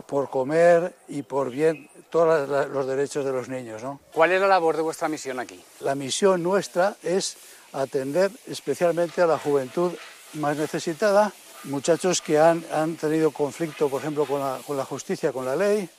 [0.08, 3.82] por, comer y por bien todos los derechos de los niños.
[3.82, 4.00] ¿no?
[4.14, 5.60] ¿Cuál es la labor de vuestra misión aquí?
[5.80, 7.38] La misión nuestra es
[7.74, 9.92] atender especialmente a la juventud
[10.34, 15.32] más necesitada, muchachos que han, han tenido conflicto, por ejemplo, con la, con la justicia,
[15.32, 15.90] con la ley,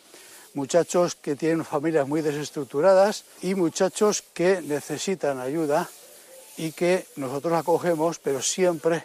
[0.55, 5.89] muchachos que tienen familias muy desestructuradas y muchachos que necesitan ayuda
[6.57, 9.05] y que nosotros acogemos, pero siempre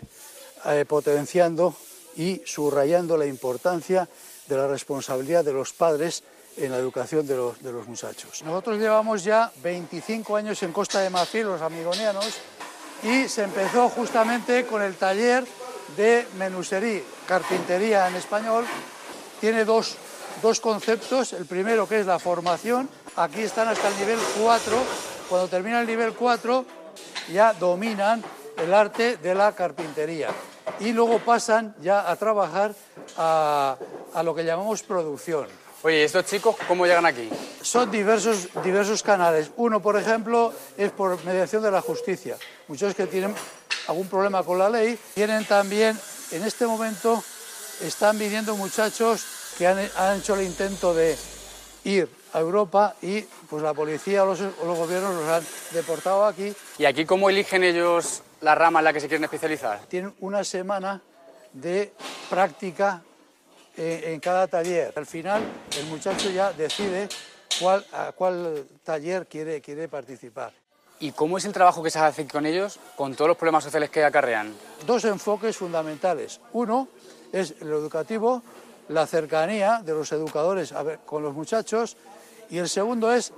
[0.66, 1.76] eh, potenciando
[2.16, 4.08] y subrayando la importancia
[4.48, 6.24] de la responsabilidad de los padres
[6.58, 8.42] en la educación de los, de los muchachos.
[8.44, 12.34] Nosotros llevamos ya 25 años en Costa de Marfil, los amigonianos,
[13.04, 15.46] y se empezó justamente con el taller
[15.96, 18.66] de menusería, carpintería en español.
[19.40, 19.96] Tiene dos,
[20.42, 21.34] dos conceptos.
[21.34, 22.90] El primero que es la formación.
[23.16, 24.78] Aquí están hasta el nivel 4.
[25.30, 26.66] Cuando termina el nivel 4
[27.32, 28.24] ya dominan
[28.58, 30.30] el arte de la carpintería
[30.80, 32.74] y luego pasan ya a trabajar
[33.18, 33.78] a,
[34.24, 35.48] lo que llamamos producción.
[35.84, 37.30] Oye, ¿estos chicos cómo llegan aquí?
[37.62, 39.52] Son diversos, diversos canales.
[39.58, 42.36] Uno, por ejemplo, es por mediación de la justicia.
[42.68, 43.34] Muchos que tienen
[43.88, 44.98] algún problema con la ley.
[45.14, 45.98] Tienen también,
[46.32, 47.24] en este momento,
[47.82, 49.24] están viniendo muchachos
[49.58, 51.16] que han, han hecho el intento de
[51.84, 56.54] ir a Europa y pues la policía o los, gobiernos los han deportado aquí.
[56.78, 59.80] ¿Y aquí cómo eligen ellos la rama en la que se quieren especializar?
[59.88, 61.02] Tienen una semana
[61.54, 61.94] de
[62.30, 63.02] práctica
[63.76, 64.94] eh, en, cada taller.
[64.96, 65.44] Al final
[65.78, 67.10] el muchacho ya decide
[67.60, 70.52] cuál, a cuál taller quiere, quiere participar.
[71.00, 73.92] ¿Y cómo es el trabajo que se hace con ellos con todos los problemas sociales
[73.92, 74.54] que acarrean?
[74.86, 76.42] Dos enfoques fundamentales.
[76.54, 76.88] Uno
[77.32, 78.42] es el educativo,
[78.90, 80.74] la cercanía de los educadores
[81.06, 81.98] con los muchachos
[82.50, 83.34] y el segundo es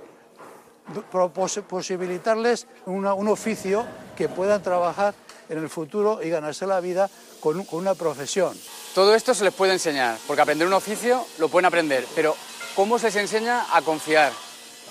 [1.68, 3.86] posibilitarles un oficio
[4.16, 5.14] que puedan trabajar
[5.48, 8.56] en el futuro y ganarse la vida con, una profesión.
[8.94, 12.36] Todo esto se les puede enseñar, porque aprender un oficio lo pueden aprender, pero
[12.74, 14.32] ¿cómo se les enseña a confiar?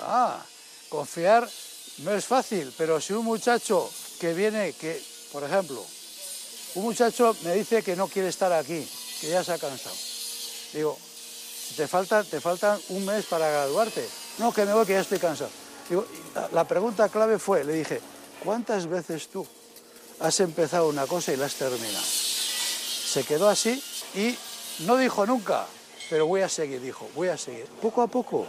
[0.02, 0.42] Ah,
[0.88, 1.48] confiar
[1.98, 3.90] no es fácil, pero si un muchacho
[4.20, 5.02] que viene, que,
[5.32, 5.84] por ejemplo,
[6.74, 8.86] un muchacho me dice que no quiere estar aquí,
[9.20, 9.96] que ya se ha cansado.
[10.72, 10.98] Digo,
[11.76, 14.06] te falta, te faltan un mes para graduarte.
[14.38, 15.50] No, que me voy, que ya estoy cansado.
[16.52, 18.00] La pregunta clave fue, le dije,
[18.44, 19.46] ¿cuántas veces tú
[20.20, 22.04] has empezado una cosa y la has terminado?
[22.04, 23.82] Se quedó así
[24.14, 24.36] y
[24.80, 25.66] no dijo nunca,
[26.08, 27.66] pero voy a seguir, dijo, voy a seguir.
[27.82, 28.46] Poco a poco,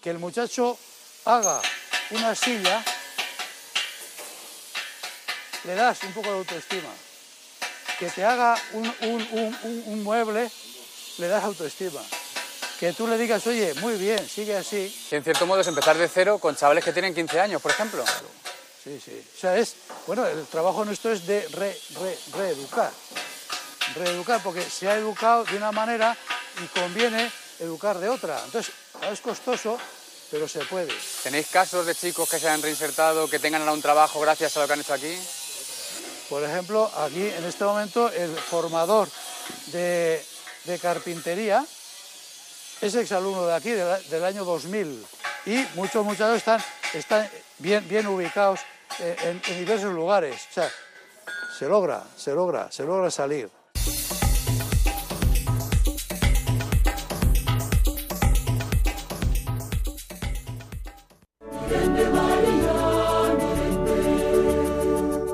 [0.00, 0.78] que el muchacho
[1.24, 1.60] haga
[2.10, 2.82] una silla,
[5.64, 6.90] le das un poco de autoestima.
[7.98, 10.50] Que te haga un, mueble,
[11.18, 12.00] le das autoestima.
[12.82, 14.92] Que tú le digas, oye, muy bien, sigue así.
[15.12, 18.04] en cierto modo es empezar de cero con chavales que tienen 15 años, por ejemplo.
[18.82, 19.24] Sí, sí.
[19.36, 21.46] O sea, es, bueno, el trabajo nuestro es de
[22.36, 22.90] reeducar.
[23.94, 26.16] Reeducar, porque se ha educado de una manera
[26.60, 27.30] y conviene
[27.60, 28.42] educar de otra.
[28.46, 28.74] Entonces,
[29.12, 29.78] es costoso,
[30.32, 30.92] pero se puede.
[31.22, 34.60] ¿Tenéis casos de chicos que se han reinsertado, que tengan ahora un trabajo gracias a
[34.60, 35.16] lo que han hecho aquí?
[36.28, 39.08] Por ejemplo, aquí en este momento el formador
[39.66, 40.20] de,
[40.80, 41.64] carpintería
[42.82, 45.06] es exalumno de aquí, del, año 2000,
[45.46, 46.60] y muchos muchachos están,
[46.92, 47.28] están
[47.58, 48.60] bien, bien ubicados
[48.98, 50.34] eh, en, en diversos lugares.
[50.50, 50.68] O sea,
[51.58, 53.48] se logra, se logra, se logra salir.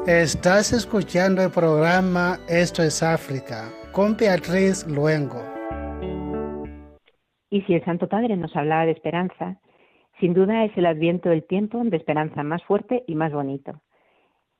[0.06, 5.57] Estás escuchando el programa Esto es África con Beatriz Luengo.
[7.58, 9.56] Y si el Santo Padre nos hablaba de esperanza,
[10.20, 13.80] sin duda es el adviento del tiempo de esperanza más fuerte y más bonito.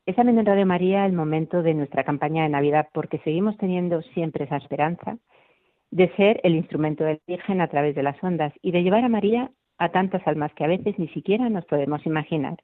[0.05, 4.03] Es también en Radio María el momento de nuestra campaña de Navidad porque seguimos teniendo
[4.03, 5.17] siempre esa esperanza
[5.93, 9.09] de ser el instrumento del Virgen a través de las ondas y de llevar a
[9.09, 12.57] María a tantas almas que a veces ni siquiera nos podemos imaginar.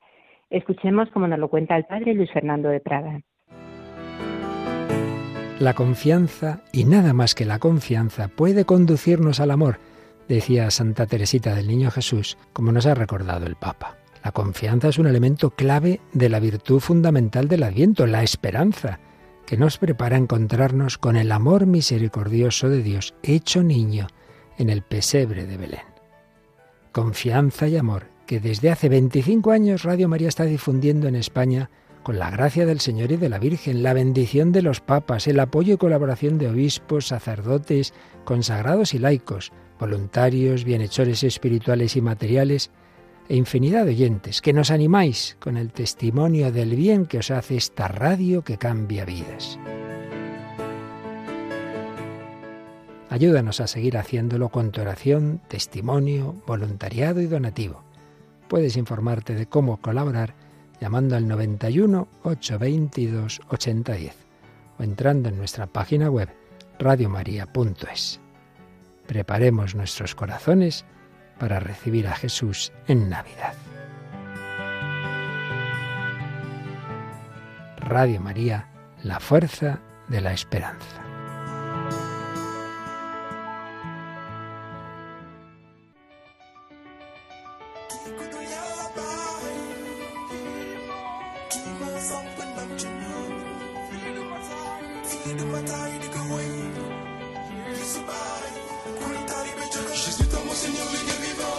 [0.51, 3.21] Escuchemos como nos lo cuenta el padre Luis Fernando de Prada.
[5.61, 9.79] La confianza, y nada más que la confianza, puede conducirnos al amor,
[10.29, 13.97] decía Santa Teresita del Niño Jesús, como nos ha recordado el Papa.
[14.25, 19.01] La confianza es un elemento clave de la virtud fundamental del Adviento, la esperanza,
[19.47, 24.07] que nos prepara a encontrarnos con el amor misericordioso de Dios hecho niño
[24.57, 25.83] en el pesebre de Belén.
[26.93, 31.71] Confianza y amor que desde hace 25 años Radio María está difundiendo en España
[32.05, 35.41] con la gracia del Señor y de la Virgen, la bendición de los papas, el
[35.41, 37.95] apoyo y colaboración de obispos, sacerdotes,
[38.25, 39.51] consagrados y laicos,
[39.81, 42.71] voluntarios, bienhechores espirituales y materiales,
[43.29, 47.57] e infinidad de oyentes, que nos animáis con el testimonio del bien que os hace
[47.57, 49.59] esta radio que cambia vidas.
[53.09, 57.83] Ayúdanos a seguir haciéndolo con tu oración, testimonio, voluntariado y donativo
[58.49, 60.35] Puedes informarte de cómo colaborar
[60.81, 64.17] llamando al 91 822 8010
[64.79, 66.29] o entrando en nuestra página web
[66.79, 68.21] radiomaria.es.
[69.07, 70.85] Preparemos nuestros corazones
[71.39, 73.55] para recibir a Jesús en Navidad.
[77.79, 78.69] Radio María,
[79.03, 81.05] la fuerza de la esperanza.
[95.27, 95.31] Je
[100.11, 101.54] suis ton mon Seigneur, le Dieu vivant.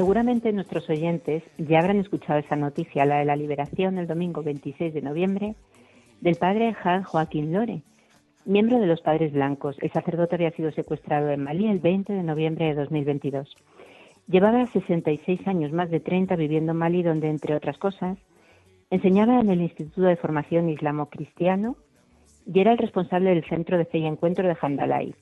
[0.00, 4.94] Seguramente nuestros oyentes ya habrán escuchado esa noticia, la de la liberación el domingo 26
[4.94, 5.56] de noviembre
[6.22, 7.82] del padre Jan Joaquín Lore,
[8.46, 9.76] miembro de los Padres Blancos.
[9.82, 13.54] El sacerdote había sido secuestrado en Malí el 20 de noviembre de 2022.
[14.26, 18.16] Llevaba 66 años, más de 30, viviendo en Malí, donde, entre otras cosas,
[18.88, 21.76] enseñaba en el Instituto de Formación Islamo-Cristiano
[22.46, 25.14] y era el responsable del Centro de Fe y Encuentro de Handalay.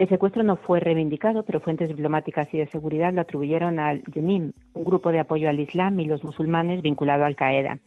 [0.00, 4.52] El secuestro no fue reivindicado, pero fuentes diplomáticas y de seguridad lo atribuyeron al Yenim,
[4.72, 7.80] un grupo de apoyo al Islam y los musulmanes vinculado a Al Qaeda.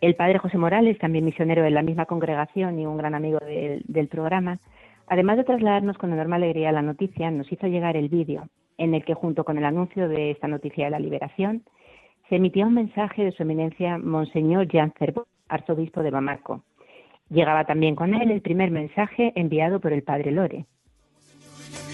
[0.00, 4.06] El padre José Morales, también misionero de la misma congregación y un gran amigo del
[4.06, 4.60] programa,
[5.08, 8.46] además de trasladarnos con enorme alegría la noticia, nos hizo llegar el vídeo
[8.78, 11.64] en el que junto con el anuncio de esta noticia de la liberación,
[12.28, 16.62] se emitía un mensaje de su eminencia Monseñor Jean Cerveau, arzobispo de Bamako.
[17.30, 20.66] Llegaba también con él el primer mensaje enviado por el padre Lore.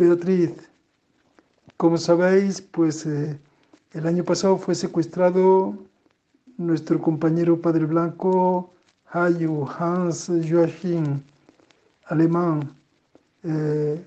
[0.00, 0.54] Beatriz.
[1.76, 3.38] Como sabéis, pues eh,
[3.92, 5.76] el año pasado fue secuestrado
[6.56, 8.72] nuestro compañero Padre Blanco
[9.12, 11.20] Hayo Hans Joachim,
[12.06, 12.74] alemán.
[13.42, 14.02] Eh,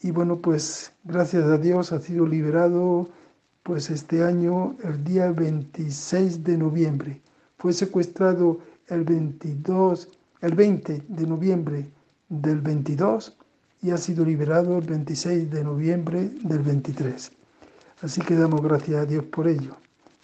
[0.00, 3.08] y bueno, pues gracias a Dios ha sido liberado
[3.62, 7.20] pues este año el día 26 de noviembre.
[7.58, 8.58] Fue secuestrado
[8.88, 10.08] el 22,
[10.40, 11.88] el 20 de noviembre
[12.28, 13.36] del 22
[13.82, 17.32] y ha sido liberado el 26 de noviembre del 23.
[18.02, 19.76] Así que damos gracias a Dios por ello.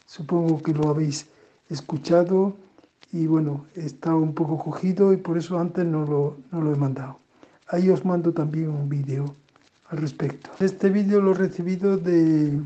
[0.07, 1.27] Supongo que lo habéis
[1.69, 2.57] escuchado
[3.13, 6.73] y bueno, he estado un poco cogido y por eso antes no lo, no lo
[6.73, 7.19] he mandado.
[7.69, 9.35] Ahí os mando también un vídeo
[9.91, 10.51] al respecto.
[10.61, 12.61] Este vídeo lo he recibido de,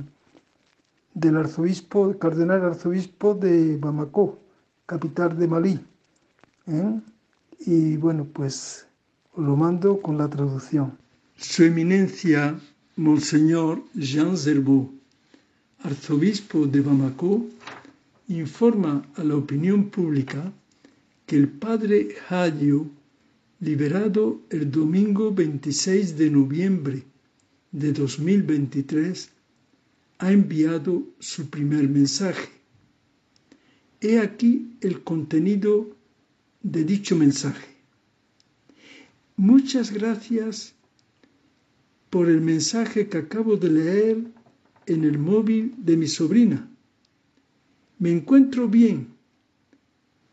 [1.14, 4.38] del arzobispo, cardenal arzobispo de Bamako,
[4.86, 5.86] capital de Malí.
[6.66, 7.00] ¿eh?
[7.60, 8.86] Y bueno, pues
[9.36, 10.98] lo mando con la traducción.
[11.36, 12.60] Su eminencia,
[12.96, 14.90] Monseñor Jean Zerbeau,
[15.82, 17.46] arzobispo de Bamako,
[18.28, 20.52] informa a la opinión pública
[21.26, 22.86] que el padre Hayo,
[23.60, 27.02] liberado el domingo 26 de noviembre
[27.70, 29.30] de 2023,
[30.18, 32.48] ha enviado su primer mensaje.
[34.00, 35.88] He aquí el contenido
[36.62, 37.71] de dicho mensaje.
[39.36, 40.74] Muchas gracias
[42.10, 44.18] por el mensaje que acabo de leer
[44.86, 46.68] en el móvil de mi sobrina.
[47.98, 49.08] Me encuentro bien.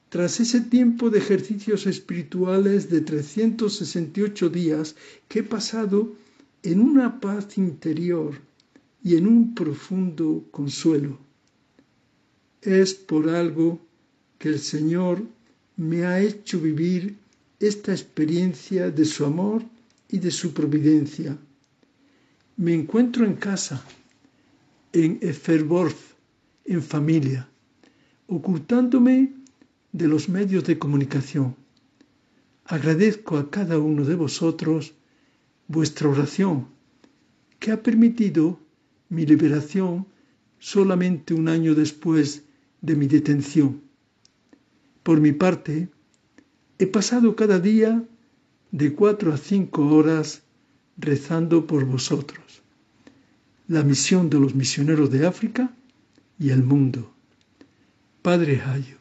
[0.10, 4.96] Tras ese tiempo de ejercicios espirituales de 368 días
[5.28, 6.16] que he pasado
[6.64, 8.42] en una paz interior
[9.04, 11.20] y en un profundo consuelo.
[12.62, 13.80] Es por algo
[14.38, 15.24] que el Señor
[15.78, 17.16] me ha hecho vivir
[17.60, 19.64] esta experiencia de su amor
[20.10, 21.38] y de su providencia.
[22.56, 23.84] Me encuentro en casa,
[24.94, 25.98] en Efferborth,
[26.66, 27.50] en familia,
[28.28, 29.34] ocultándome
[29.92, 31.56] de los medios de comunicación.
[32.66, 34.94] Agradezco a cada uno de vosotros
[35.68, 36.68] vuestra oración,
[37.60, 38.60] que ha permitido
[39.10, 40.06] mi liberación
[40.60, 42.44] solamente un año después
[42.82, 43.82] de mi detención.
[45.04, 45.90] Por mi parte,
[46.82, 48.02] He pasado cada día
[48.72, 50.44] de cuatro a cinco horas
[50.96, 52.62] rezando por vosotros,
[53.68, 55.74] la misión de los misioneros de África
[56.40, 57.14] y el mundo.
[58.22, 58.99] Padre Hayo.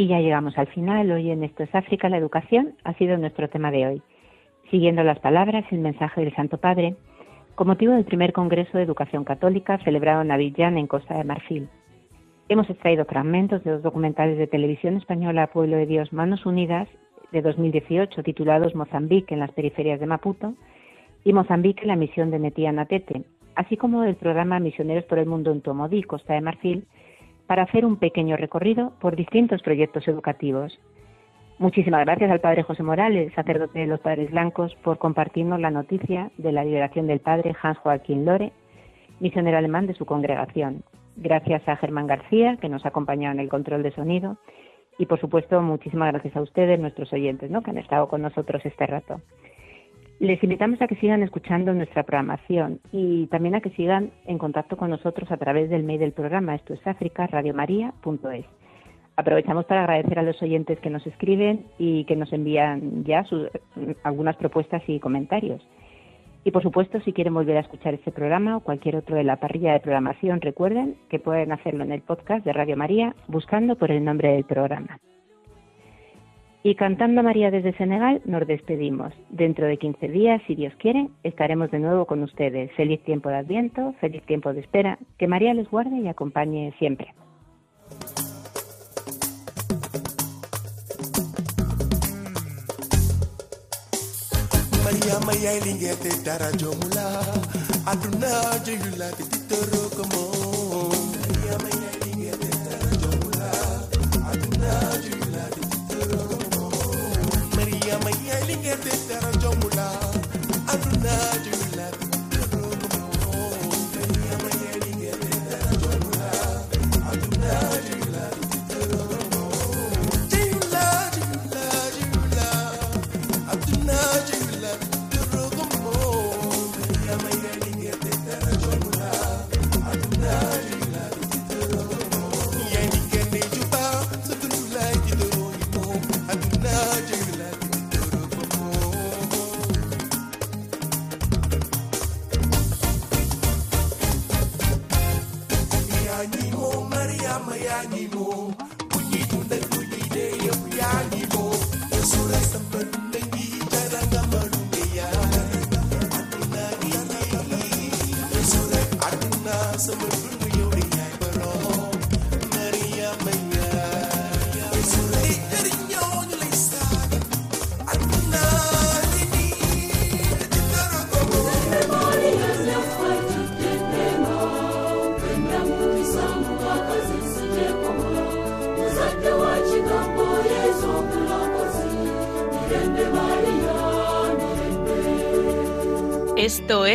[0.00, 1.12] Y ya llegamos al final.
[1.12, 4.02] Hoy en Esto es África, la educación ha sido nuestro tema de hoy.
[4.70, 6.96] Siguiendo las palabras el mensaje del Santo Padre,
[7.54, 11.68] con motivo del primer Congreso de Educación Católica celebrado en Avillán, en Costa de Marfil.
[12.48, 16.88] Hemos extraído fragmentos de dos documentales de televisión española Pueblo de Dios Manos Unidas
[17.30, 20.54] de 2018 titulados Mozambique en las periferias de Maputo
[21.24, 23.24] y Mozambique en la misión de Netía Natete,
[23.54, 26.86] así como del programa Misioneros por el Mundo en Tomodí, Costa de Marfil,
[27.50, 30.78] para hacer un pequeño recorrido por distintos proyectos educativos.
[31.58, 36.30] Muchísimas gracias al Padre José Morales, sacerdote de los Padres Blancos, por compartirnos la noticia
[36.38, 38.52] de la liberación del Padre Hans Joaquín Lore,
[39.18, 40.84] misionero alemán de su congregación.
[41.16, 44.36] Gracias a Germán García, que nos ha acompañado en el control de sonido.
[44.96, 47.62] Y por supuesto, muchísimas gracias a ustedes, nuestros oyentes, ¿no?
[47.62, 49.22] que han estado con nosotros este rato.
[50.20, 54.76] Les invitamos a que sigan escuchando nuestra programación y también a que sigan en contacto
[54.76, 58.44] con nosotros a través del mail del programa, esto es África, radiomaria.es.
[59.16, 63.48] Aprovechamos para agradecer a los oyentes que nos escriben y que nos envían ya sus,
[64.02, 65.66] algunas propuestas y comentarios.
[66.44, 69.36] Y por supuesto, si quieren volver a escuchar este programa o cualquier otro de la
[69.36, 73.90] parrilla de programación, recuerden que pueden hacerlo en el podcast de Radio María buscando por
[73.90, 75.00] el nombre del programa.
[76.62, 79.14] Y cantando María desde Senegal, nos despedimos.
[79.30, 82.70] Dentro de 15 días, si Dios quiere, estaremos de nuevo con ustedes.
[82.72, 84.98] Feliz tiempo de Adviento, feliz tiempo de espera.
[85.18, 87.14] Que María les guarde y acompañe siempre.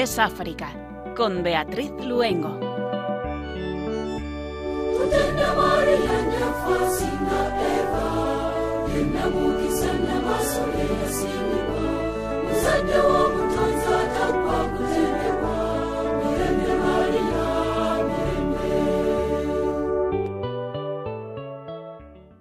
[0.05, 0.69] África,
[1.17, 2.54] con Beatriz Luengo.